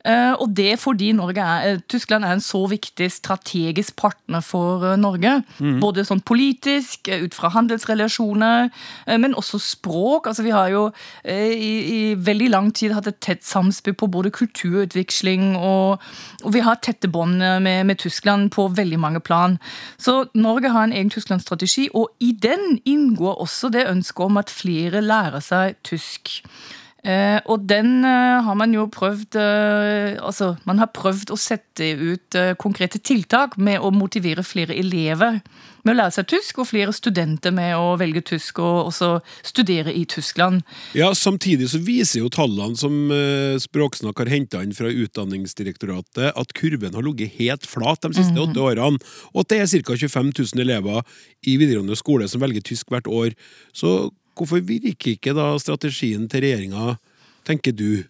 [0.05, 4.96] Eh, Og det fordi Norge er, eh, Tyskland er en så viktig strategisk partner for
[4.96, 5.12] Norge.
[5.12, 5.44] Norge.
[5.80, 8.70] Både sånn politisk, eh, ut fra handelsrelasjoner,
[9.07, 10.26] eh, men også språk.
[10.26, 10.92] Altså Vi har jo
[11.24, 11.72] eh, i,
[12.12, 16.00] i veldig lang tid hatt et tett samspill på både kulturutveksling og,
[16.44, 19.59] og vi har tette bånd eh, med, med Tyskland på veldig mange plan.
[19.98, 24.50] Så Norge har en egen Tyskland-strategi, og i den inngår også det ønsket om at
[24.50, 26.42] flere lærer seg tysk.
[27.03, 31.88] Eh, og den eh, har man jo prøvd eh, Altså, man har prøvd å sette
[31.98, 35.40] ut konkrete tiltak med å motivere flere elever
[35.82, 39.09] med å lære seg tysk, og flere studenter med å velge tysk og også
[39.42, 40.61] studere i Tyskland.
[40.94, 43.11] Ja, Samtidig så viser jo tallene som
[43.59, 48.62] Språksnakk har henta inn fra Utdanningsdirektoratet, at kurven har ligget helt flat de siste åtte
[48.62, 49.03] årene,
[49.34, 49.98] og at det er ca.
[49.98, 51.03] 25 000 elever
[51.42, 53.34] i videregående skole som velger tysk hvert år.
[53.74, 56.97] Så hvorfor virker ikke da strategien til regjeringa,
[57.49, 58.05] tenker du?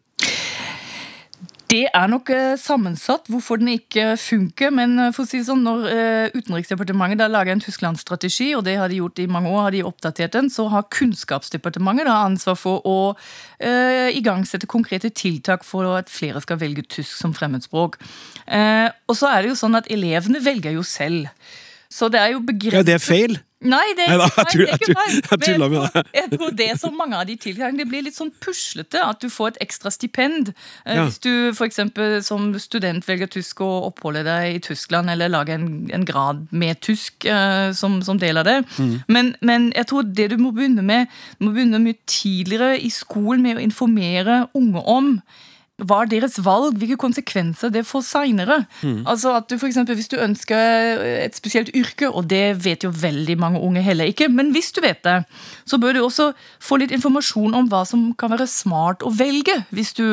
[1.73, 4.73] Det er nok eh, sammensatt hvorfor den ikke funker.
[4.75, 8.77] Men eh, for å si sånn, når eh, Utenriksdepartementet da lager en Tyskland-strategi, og det
[8.81, 12.59] har de gjort i mange år, har de oppdatert den, så har Kunnskapsdepartementet da ansvar
[12.61, 17.97] for å uh, igangsette konkrete tiltak for at flere skal velge tysk som fremmedspråk.
[18.45, 21.31] Uh, og så er det jo sånn at elevene velger jo selv.
[21.93, 23.41] Så det er jo begrenset Ja, det er feil!
[23.63, 25.19] Nei, det, det er ikke feil.
[25.19, 26.09] jeg Men med deg.
[26.17, 27.79] Jeg tror det er så mange av de tiltakene.
[27.79, 30.53] Det blir litt sånn puslete at du får et ekstra stipend.
[30.87, 31.07] Eh, Ja.
[31.07, 35.89] Hvis du eksempel som student velger tysk og oppholder deg i Tyskland, eller lager en,
[35.95, 38.59] en grad med tysk uh, som, som del av det.
[38.79, 38.93] Mm.
[39.09, 42.91] Men, men jeg tror det du må begynne med, du må begynne mye tidligere i
[42.93, 45.17] skolen med å informere unge om
[45.87, 48.62] hva er deres valg, hvilke konsekvenser det får seinere.
[49.07, 52.91] Altså at du for eksempel, Hvis du ønsker et spesielt yrke, og det vet jo
[52.91, 55.24] veldig mange unge heller ikke, men hvis du vet det,
[55.66, 59.64] så bør du også få litt informasjon om hva som kan være smart å velge
[59.70, 60.07] hvis du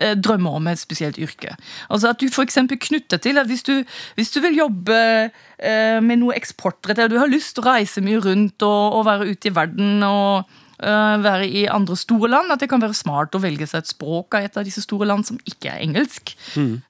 [0.00, 1.54] eh, drømmer om et spesielt yrke.
[1.90, 3.74] Altså at du eksempel knytter til at hvis du,
[4.16, 8.22] hvis du vil jobbe eh, med noe eksportrettet, du har lyst til å reise mye
[8.24, 12.68] rundt og, og være ute i verden og være i andre store land, at det
[12.70, 15.40] kan være smart å velge seg et språk av et av disse store land som
[15.48, 16.34] ikke er engelsk.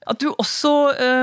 [0.09, 0.73] At du også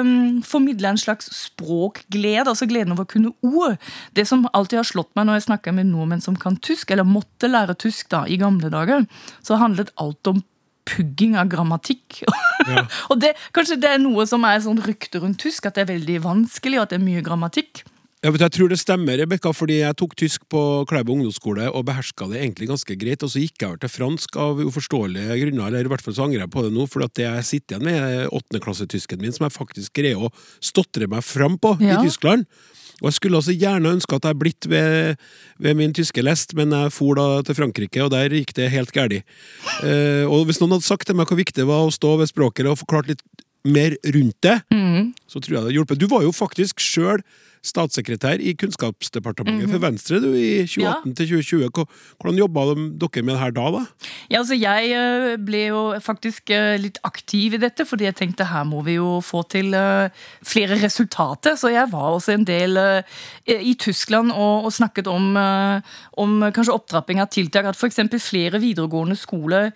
[0.02, 3.78] um, formidler en slags språkglede, altså gleden over å kunne ord.
[4.18, 7.06] Det som alltid har slått meg når jeg snakker med nordmenn som kan tysk, eller
[7.06, 9.06] måtte lære tysk da, i gamle dager,
[9.46, 10.42] så handlet alt om
[10.86, 12.22] pugging av grammatikk.
[13.10, 15.92] og det, kanskje det er noe som er sånn rykte rundt tysk, at det er
[15.96, 17.82] veldig vanskelig, og at det er mye grammatikk.
[18.26, 20.60] Jeg, vet, jeg tror det stemmer, Rebekka, fordi jeg tok tysk på
[20.90, 24.38] Klæbo ungdomsskole og beherska det egentlig ganske greit, og så gikk jeg over til fransk
[24.42, 27.22] av uforståelige grunner, eller i hvert fall så angrer jeg på det nå, for det
[27.22, 31.54] jeg sitter igjen med, er åttendeklassetysken min, som jeg faktisk greier å stotre meg fram
[31.54, 32.00] på Ja.
[32.00, 32.50] i Tyskland.
[32.98, 35.22] Og jeg skulle altså gjerne ønske at jeg blitt ved,
[35.62, 38.90] ved min tyske lest, men jeg for da til Frankrike, og der gikk det helt
[38.90, 39.22] galt.
[39.86, 42.32] Eh, og hvis noen hadde sagt til meg hvor viktig det var å stå ved
[42.34, 43.22] språket og forklart litt
[43.66, 44.60] mer rundt det,
[45.30, 45.98] så tror jeg det hadde hjulpet.
[46.02, 47.22] Du var jo faktisk sjøl
[47.66, 51.86] statssekretær i Kunnskapsdepartementet for Venstre du, i 2018 til 2020.
[52.20, 53.66] Hvordan jobba dere med det her da?
[53.74, 53.82] da?
[54.30, 58.48] Ja, altså Jeg øh, ble jo faktisk øh, litt aktiv i dette, fordi jeg tenkte
[58.48, 60.08] her må vi jo få til øh,
[60.46, 61.56] flere resultater.
[61.56, 62.78] Så jeg var også en del
[63.46, 65.36] i Tyskland og, og snakket om,
[66.16, 67.66] om kanskje opptrapping av tiltak.
[67.66, 68.00] At f.eks.
[68.22, 69.70] flere videregående skoler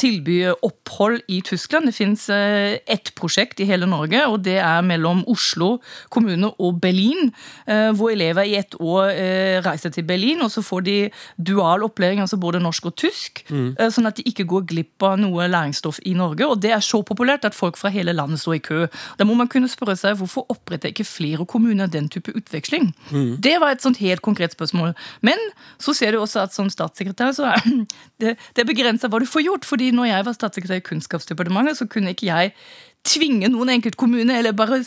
[0.00, 1.86] tilbyr opphold i Tyskland.
[1.86, 5.78] Det fins ett prosjekt i hele Norge, og det er mellom Oslo
[6.10, 7.32] kommune og Berlin.
[7.66, 11.82] eh, Hvor elever i ett år eh, reiser til Berlin, og så får de dual
[11.82, 13.44] opplæring, altså både norsk og tysk.
[13.50, 13.76] Mm.
[13.90, 16.46] Sånn at de ikke går glipp av noe læringsstoff i Norge.
[16.46, 18.86] Og det er så populært at folk fra hele landet står i kø.
[19.18, 22.92] Da må man kunne spørre seg hvorfor oppretter ikke flere kommuner den type utveksling?
[23.40, 24.94] Det var et sånt helt konkret spørsmål.
[25.22, 25.38] Men
[25.78, 27.62] så ser du også at som statssekretær så er
[28.20, 29.64] det, det begrensa hva du får gjort.
[29.64, 32.54] fordi når jeg var statssekretær i Kunnskapsdepartementet, så kunne ikke jeg
[33.04, 34.80] tvinge noen enkeltkommune, eller bare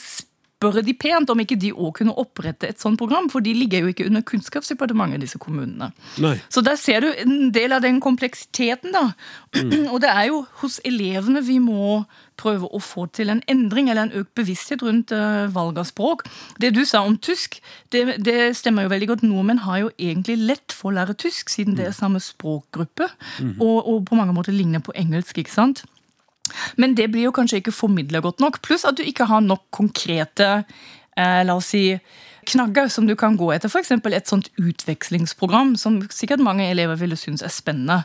[0.57, 3.85] spørre de pent om ikke de òg kunne opprette et sånt program, for de ligger
[3.85, 5.91] jo ikke under Kunnskapsdepartementet, disse kommunene.
[6.23, 6.35] Nei.
[6.49, 9.11] Så der ser du en del av den kompleksiteten, da.
[9.93, 12.01] Og det er jo hos elevene vi må
[12.37, 16.25] prøve å få til en endring eller en økt bevissthet rundt uh, valg av språk.
[16.61, 17.59] Det du sa om tysk,
[17.93, 19.25] det, det stemmer jo veldig godt.
[19.25, 23.09] Nordmenn har jo egentlig lett for å lære tysk, siden det er samme språkgruppe,
[23.57, 25.85] og, og på mange måter ligner på engelsk, ikke sant?
[26.77, 28.61] Men det blir jo kanskje ikke formidla godt nok.
[28.65, 31.83] Pluss at du ikke har nok konkrete eh, la oss si,
[32.47, 33.71] knagger som du kan gå etter.
[33.71, 33.91] F.eks.
[33.91, 38.03] et sånt utvekslingsprogram som sikkert mange elever ville synes er spennende.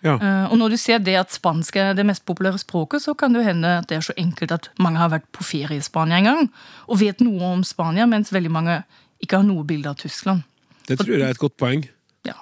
[0.00, 0.14] Ja.
[0.16, 3.34] Uh, og når du ser det at spansk er det mest populære språket, så kan
[3.36, 6.20] det hende at det er så enkelt at mange har vært på ferie i Spania
[6.20, 6.46] en gang
[6.88, 8.78] og vet noe om Spania, mens veldig mange
[9.20, 10.46] ikke har noe bilde av Tyskland.
[10.88, 11.84] Det tror jeg er et godt poeng.
[12.24, 12.38] Ja.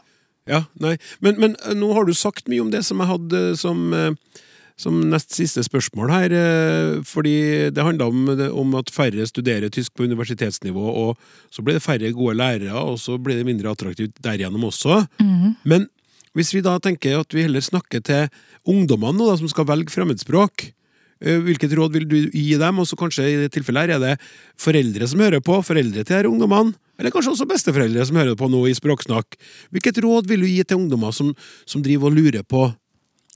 [0.49, 0.95] Ja, nei.
[1.25, 4.45] Men, men eh, nå har du sagt mye om det som jeg hadde som, eh,
[4.79, 6.33] som nest siste spørsmål her.
[6.39, 11.19] eh, Fordi det handla om, om at færre studerer tysk på universitetsnivå, og
[11.51, 15.03] så blir det færre gode lærere, og så blir det mindre attraktivt derigjennom også.
[15.65, 15.89] Men
[16.37, 18.29] hvis vi da tenker at vi heller snakker til
[18.69, 20.69] ungdommene nå, da, som skal velge fremmedspråk,
[21.27, 22.79] eh, hvilket råd vil du gi dem?
[22.79, 24.17] Og så kanskje i det tilfellet her er det
[24.57, 28.47] foreldre som hører på, foreldre til disse ungdommene, eller kanskje også besteforeldre som hører på
[28.51, 29.35] nå i Språksnakk.
[29.75, 31.35] Hvilket råd vil du gi til ungdommer som,
[31.67, 32.69] som driver og lurer på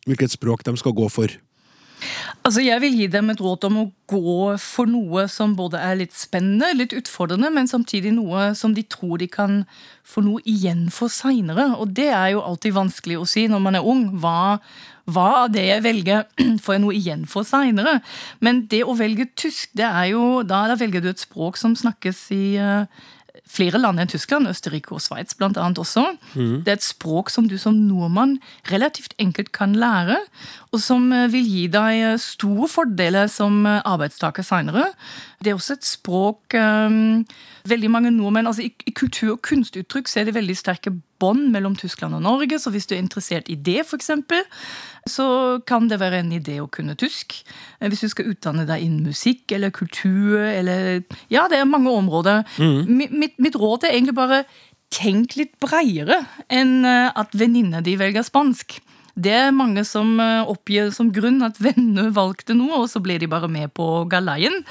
[0.07, 1.32] hvilket språk de skal gå for?
[2.42, 6.00] Altså, Jeg vil gi dem et råd om å gå for noe som både er
[6.00, 9.61] litt spennende, litt utfordrende, men samtidig noe som de tror de kan
[10.03, 11.68] få noe igjen for seinere.
[11.78, 14.03] Og det er jo alltid vanskelig å si når man er ung.
[14.18, 14.59] Hva,
[15.07, 16.26] hva av det jeg velger,
[16.64, 18.00] får jeg noe igjen for seinere?
[18.42, 22.26] Men det å velge tysk, det er jo Da, velger du et språk som snakkes
[22.34, 23.07] i eh,
[23.49, 26.05] flere land enn Tyskland, Østerrike og Sveits annet også.
[26.34, 28.38] Det er et språk som du som nordmann
[28.70, 30.18] relativt enkelt kan lære,
[30.72, 34.93] og som eh, vil gi deg eh, store fordeler som eh, arbeidstaker seinere.
[35.43, 37.24] Det er også et språk um,
[37.66, 40.90] Veldig mange nordmenn altså i, I kultur- og kunstuttrykk så er det veldig sterke
[41.22, 44.11] bånd mellom Tyskland og Norge, så hvis du er interessert i det, f.eks.,
[45.09, 47.34] så kan det være en idé å kunne tysk.
[47.80, 51.90] Eh, Hvis du skal utdanne deg innen musikk eller kultur eller Ja, det er mange
[51.90, 52.44] områder.
[52.59, 53.09] Mm.
[53.11, 54.44] Mitt, mitt råd er egentlig bare
[54.92, 56.20] tenk litt bredere
[56.53, 58.78] enn eh, at venninna de velger spansk.
[59.14, 63.18] Det er mange som eh, oppgir som grunn at venner valgte noe, og så ble
[63.20, 64.62] de bare med på galeien.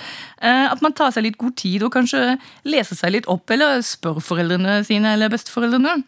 [0.41, 3.83] Eh, At man tar seg litt god tid og kanskje leser seg litt opp, eller
[3.85, 5.99] spør foreldrene sine eller besteforeldrene.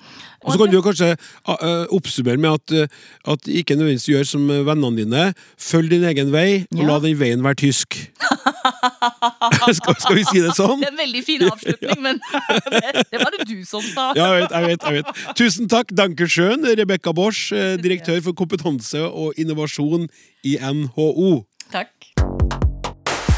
[0.44, 1.14] Og så kan du kanskje
[1.48, 2.90] uh, oppsummere med at,
[3.32, 5.30] at ikke nødvendigvis gjør som vennene dine.
[5.56, 7.96] Følg din egen vei, og la den veien være tysk.
[9.80, 10.82] skal, skal vi si det sånn?
[10.82, 12.22] Det er en veldig fin avslutning, men
[12.70, 14.12] det, det var det du som sa.
[14.18, 15.24] Ja, jeg vet, jeg vet, jeg vet.
[15.40, 20.08] Tusen takk, Dankersjøen, Rebekka Bosch, eh, direktør for kompetanse og innovasjon
[20.48, 21.34] i NHO.
[21.74, 22.12] Takk.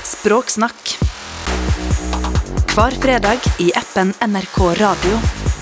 [0.05, 0.95] Språksnakk.
[2.75, 5.54] Hver fredag i appen NRK Radio.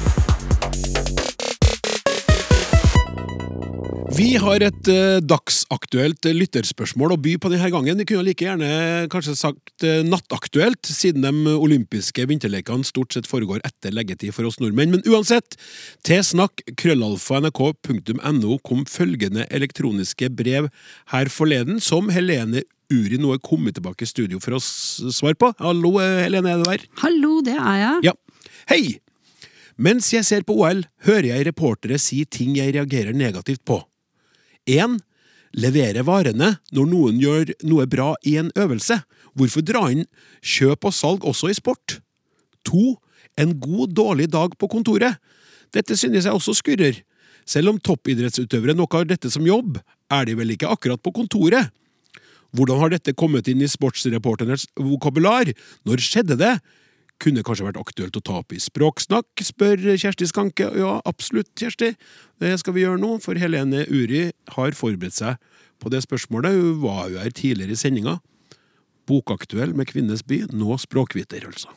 [4.14, 7.98] Vi har et eh, dagsaktuelt eh, lytterspørsmål å by på denne gangen.
[7.98, 13.64] Vi kunne like gjerne kanskje sagt eh, nattaktuelt, siden de olympiske vinterlekene stort sett foregår
[13.66, 14.92] etter leggetid for oss nordmenn.
[14.94, 15.58] Men uansett,
[16.06, 20.68] til snakk krøllalfa nrk.no kom følgende elektroniske brev
[21.16, 22.62] her forleden, som Helene
[22.94, 25.50] Uri nå er kommet tilbake i studio for å svare på.
[25.64, 26.86] Hallo, eh, Helene, er du der?
[27.02, 28.12] Hallo, det er jeg.
[28.12, 28.14] Ja.
[28.70, 28.84] Hei!
[29.82, 33.80] Mens jeg ser på OL, hører jeg reportere si ting jeg reagerer negativt på.
[34.70, 35.00] 1.
[35.54, 39.00] Levere varene når noen gjør noe bra i en øvelse.
[39.38, 40.06] Hvorfor dra inn
[40.42, 42.00] kjøp og salg også i sport?
[42.70, 42.96] 2.
[43.42, 45.20] En god, dårlig dag på kontoret.
[45.74, 47.02] Dette synes jeg også skurrer.
[47.46, 49.80] Selv om toppidrettsutøvere nok har dette som jobb,
[50.14, 51.74] er de vel ikke akkurat på kontoret?
[52.54, 55.50] Hvordan har dette kommet inn i sportsreporternes vokabular?
[55.86, 56.54] Når skjedde det?
[57.22, 60.68] Kunne kanskje vært aktuelt å ta opp i Språksnakk, spør Kjersti Skanke.
[60.80, 61.94] Ja, absolutt, Kjersti.
[62.42, 64.26] Det skal vi gjøre nå, for Helene Uri
[64.58, 65.38] har forberedt seg
[65.84, 66.58] på det spørsmålet.
[66.58, 68.18] Hun var jo her tidligere i sendinga.
[69.08, 71.72] Bokaktuell med Kvinnes by, nå språkviter, altså.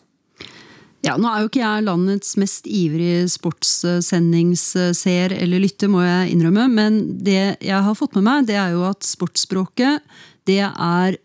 [1.04, 6.64] Ja, Nå er jo ikke jeg landets mest ivrige sportssendingsseer eller lytter, må jeg innrømme,
[6.72, 10.02] men det jeg har fått med meg, det er jo at sportsspråket
[10.48, 11.18] det er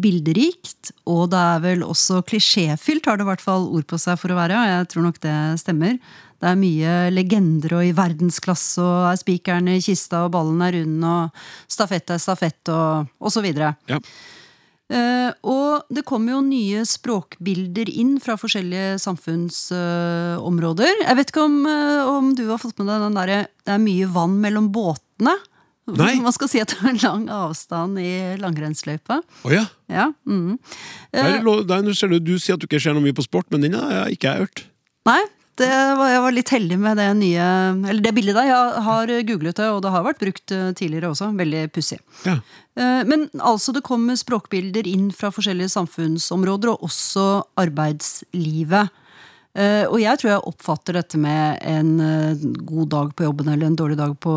[0.00, 4.18] bilderikt, og det er vel også klisjéfylt, har det i hvert fall ord på seg
[4.20, 4.58] for å være.
[4.58, 5.96] og Jeg tror nok det stemmer.
[6.42, 10.80] Det er mye legender og i verdensklasse, og er spikeren i kista, og ballen er
[10.80, 13.76] rund, og stafett er stafett, og, og så videre.
[13.90, 14.00] Ja.
[14.92, 21.06] Uh, og det kommer jo nye språkbilder inn fra forskjellige samfunnsområder.
[21.06, 23.80] jeg vet ikke om, uh, om du har fått med deg den derre Det er
[23.80, 25.32] mye vann mellom båtene.
[25.90, 26.14] Nei.
[26.22, 29.18] Man skal si at det er en lang avstand i langrennsløypa.
[29.42, 29.64] Oh, ja.
[29.90, 30.12] Ja.
[30.28, 30.58] Mm.
[31.10, 33.74] Der, der, du, du sier at du ikke ser noe mye på sport, men den
[33.74, 34.62] har jeg ikke hørt.
[35.08, 35.18] Nei,
[35.60, 37.46] det var, jeg var litt heldig med det nye
[37.90, 38.46] Eller det bildet der.
[38.48, 41.32] Jeg har googlet det, og det har vært brukt eh, tidligere også.
[41.36, 41.98] Veldig pussig.
[42.24, 42.38] Ja.
[42.78, 47.26] Eh, Men altså det kommer språkbilder inn fra forskjellige samfunnsområder, og også
[47.60, 48.94] arbeidslivet.
[49.54, 53.66] Eh, Og jeg tror jeg oppfatter dette med en eh, god dag på jobben eller
[53.68, 54.32] en dårlig dag på,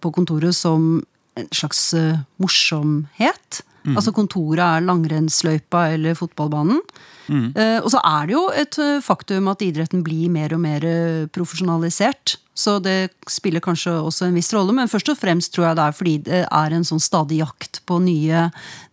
[0.00, 1.02] på kontoret som
[1.36, 1.92] en slags
[2.40, 3.06] morsomhet.
[3.12, 3.62] morsomhet.
[3.94, 6.80] Altså kontoret er langrennsløypa eller fotballbanen.
[7.28, 7.52] Mm.
[7.84, 11.26] Og så er det jo et eh, faktum at idretten blir mer og mer eh,
[11.30, 12.36] profesjonalisert.
[12.56, 15.84] Så det spiller kanskje også en viss rolle, men først og fremst tror jeg det
[15.84, 18.46] er fordi det er en sånn stadig jakt på nye,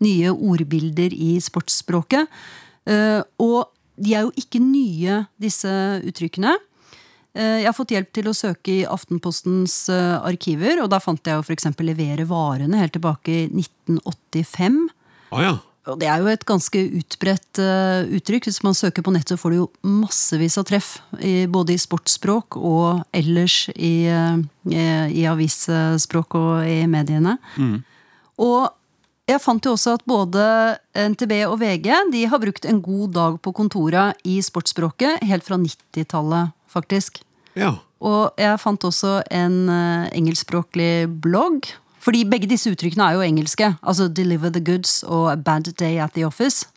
[0.03, 2.27] nye ordbilder i sportsspråket.
[2.85, 5.69] Eh, Og de er jo ikke nye, disse
[6.07, 6.55] uttrykkene.
[7.33, 11.21] Eh, Jeg har fått hjelp til å søke i Aftenpostens eh, arkiver, og da fant
[11.25, 11.69] jeg jo f.eks.
[11.81, 14.81] 'levere varene' helt tilbake i 1985.
[15.33, 15.53] Å ja.
[15.83, 18.45] Og det er jo et ganske utbredt eh, uttrykk.
[18.47, 21.01] Hvis man søker på nettet, får du jo massevis av treff.
[21.51, 27.35] Både i sportsspråk og ellers i, i, avisspråk og i mediene.
[28.39, 28.71] Og
[29.29, 30.43] jeg fant jo også at både
[30.95, 35.59] NTB og VG de har brukt en god dag på kontoret i sportsspråket helt fra
[35.61, 37.23] 90-tallet, faktisk.
[37.55, 37.75] ja.
[38.03, 41.69] Og jeg fant også en eh, engelskspråklig blogg.
[42.03, 43.69] Fordi begge disse uttrykkene er jo engelske.
[43.79, 46.67] Altså 'deliver the goods' og 'a bad day at the office'.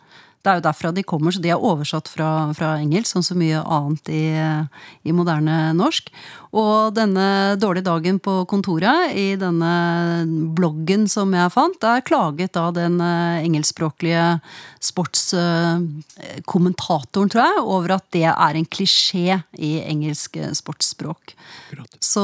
[0.46, 3.58] Det er jo derfra de kommer, så de er oversatt fra, fra engelsk, som mye
[3.58, 4.38] annet i,
[5.02, 6.06] i moderne norsk.
[6.54, 10.22] Og denne dårlige dagen på kontoret, i denne
[10.54, 14.38] bloggen som jeg fant, der klaget da den eh, engelskspråklige
[14.86, 21.34] sportskommentatoren, tror jeg, over at det er en klisjé i engelsk eh, sportsspråk.
[21.66, 21.90] Akkurat.
[21.98, 22.22] Så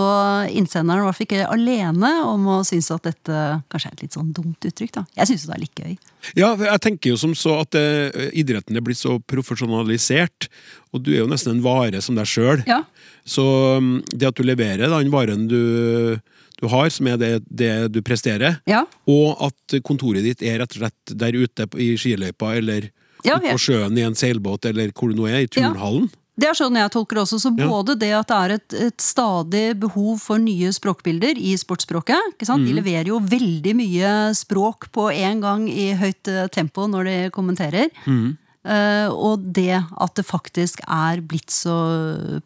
[0.55, 4.63] innsenderen var ikke alene om å synes at dette kanskje er et litt sånn dumt
[4.71, 4.95] uttrykk.
[5.01, 5.05] da.
[5.19, 5.99] Jeg syns det er litt gøy.
[6.39, 10.49] Ja, jeg tenker jo som så at eh, idretten er blitt så profesjonalisert,
[10.93, 12.63] og du er jo nesten en vare som deg sjøl.
[12.69, 12.83] Ja.
[13.25, 13.45] Så
[13.79, 16.17] um, det at du leverer den varen du,
[16.61, 18.85] du har, som er det, det du presterer, Ja.
[19.11, 22.91] og at kontoret ditt er rett og slett der ute i skiløypa, eller
[23.27, 26.11] Ja, ute på sjøen i en seilbåt, eller hvor du nå er, i turnhallen.
[26.33, 27.39] Det er sånn jeg tolker det også.
[27.43, 32.33] Så både det at det er et, et stadig behov for nye språkbilder i sportsspråket.
[32.33, 32.65] ikke sant?
[32.65, 32.69] Mhm.
[32.71, 37.17] De leverer jo veldig mye språk på en gang i høyt eh, tempo når de
[37.37, 37.93] kommenterer.
[38.07, 38.39] Mhm.
[38.63, 41.75] Eh, og det at det faktisk er blitt så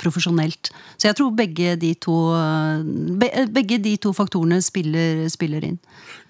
[0.00, 0.70] profesjonelt.
[0.96, 2.84] Så jeg tror begge de to, eh,
[3.20, 5.76] be, begge de to faktorene spiller, spiller inn.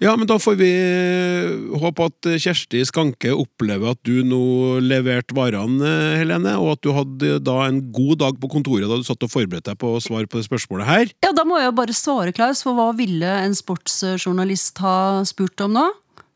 [0.03, 5.35] Ja, men da får vi eh, håpe at Kjersti Skanke opplever at du nå leverte
[5.37, 9.23] varene, Helene, og at du hadde da en god dag på kontoret da du satt
[9.23, 11.13] og forberedte deg på å svare på det spørsmålet her.
[11.23, 15.63] Ja, Da må jeg jo bare svare, Klaus, for hva ville en sportsjournalist ha spurt
[15.63, 15.87] om nå?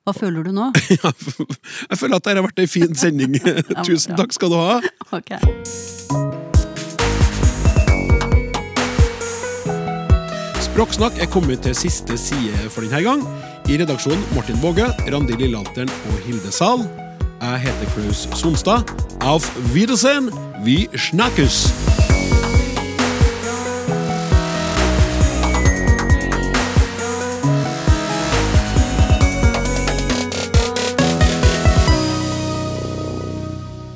[0.02, 0.72] Hva føler du nå?
[0.98, 3.38] Ja, Jeg føler at dette har vært ei en fin sending.
[3.88, 4.80] Tusen takk skal du ha.
[5.14, 5.38] Okay.
[10.72, 13.22] Språksnakk er kommet til siste side for denne gang.
[13.70, 16.88] I redaksjonen Martin Våge, Randi Lillealteren og Hilde Zahl.
[17.42, 18.90] Jeg heter Klaus Sonstad.
[19.22, 19.46] Auf
[19.76, 20.32] Wiedersehen!
[20.66, 21.68] Vi snakkes!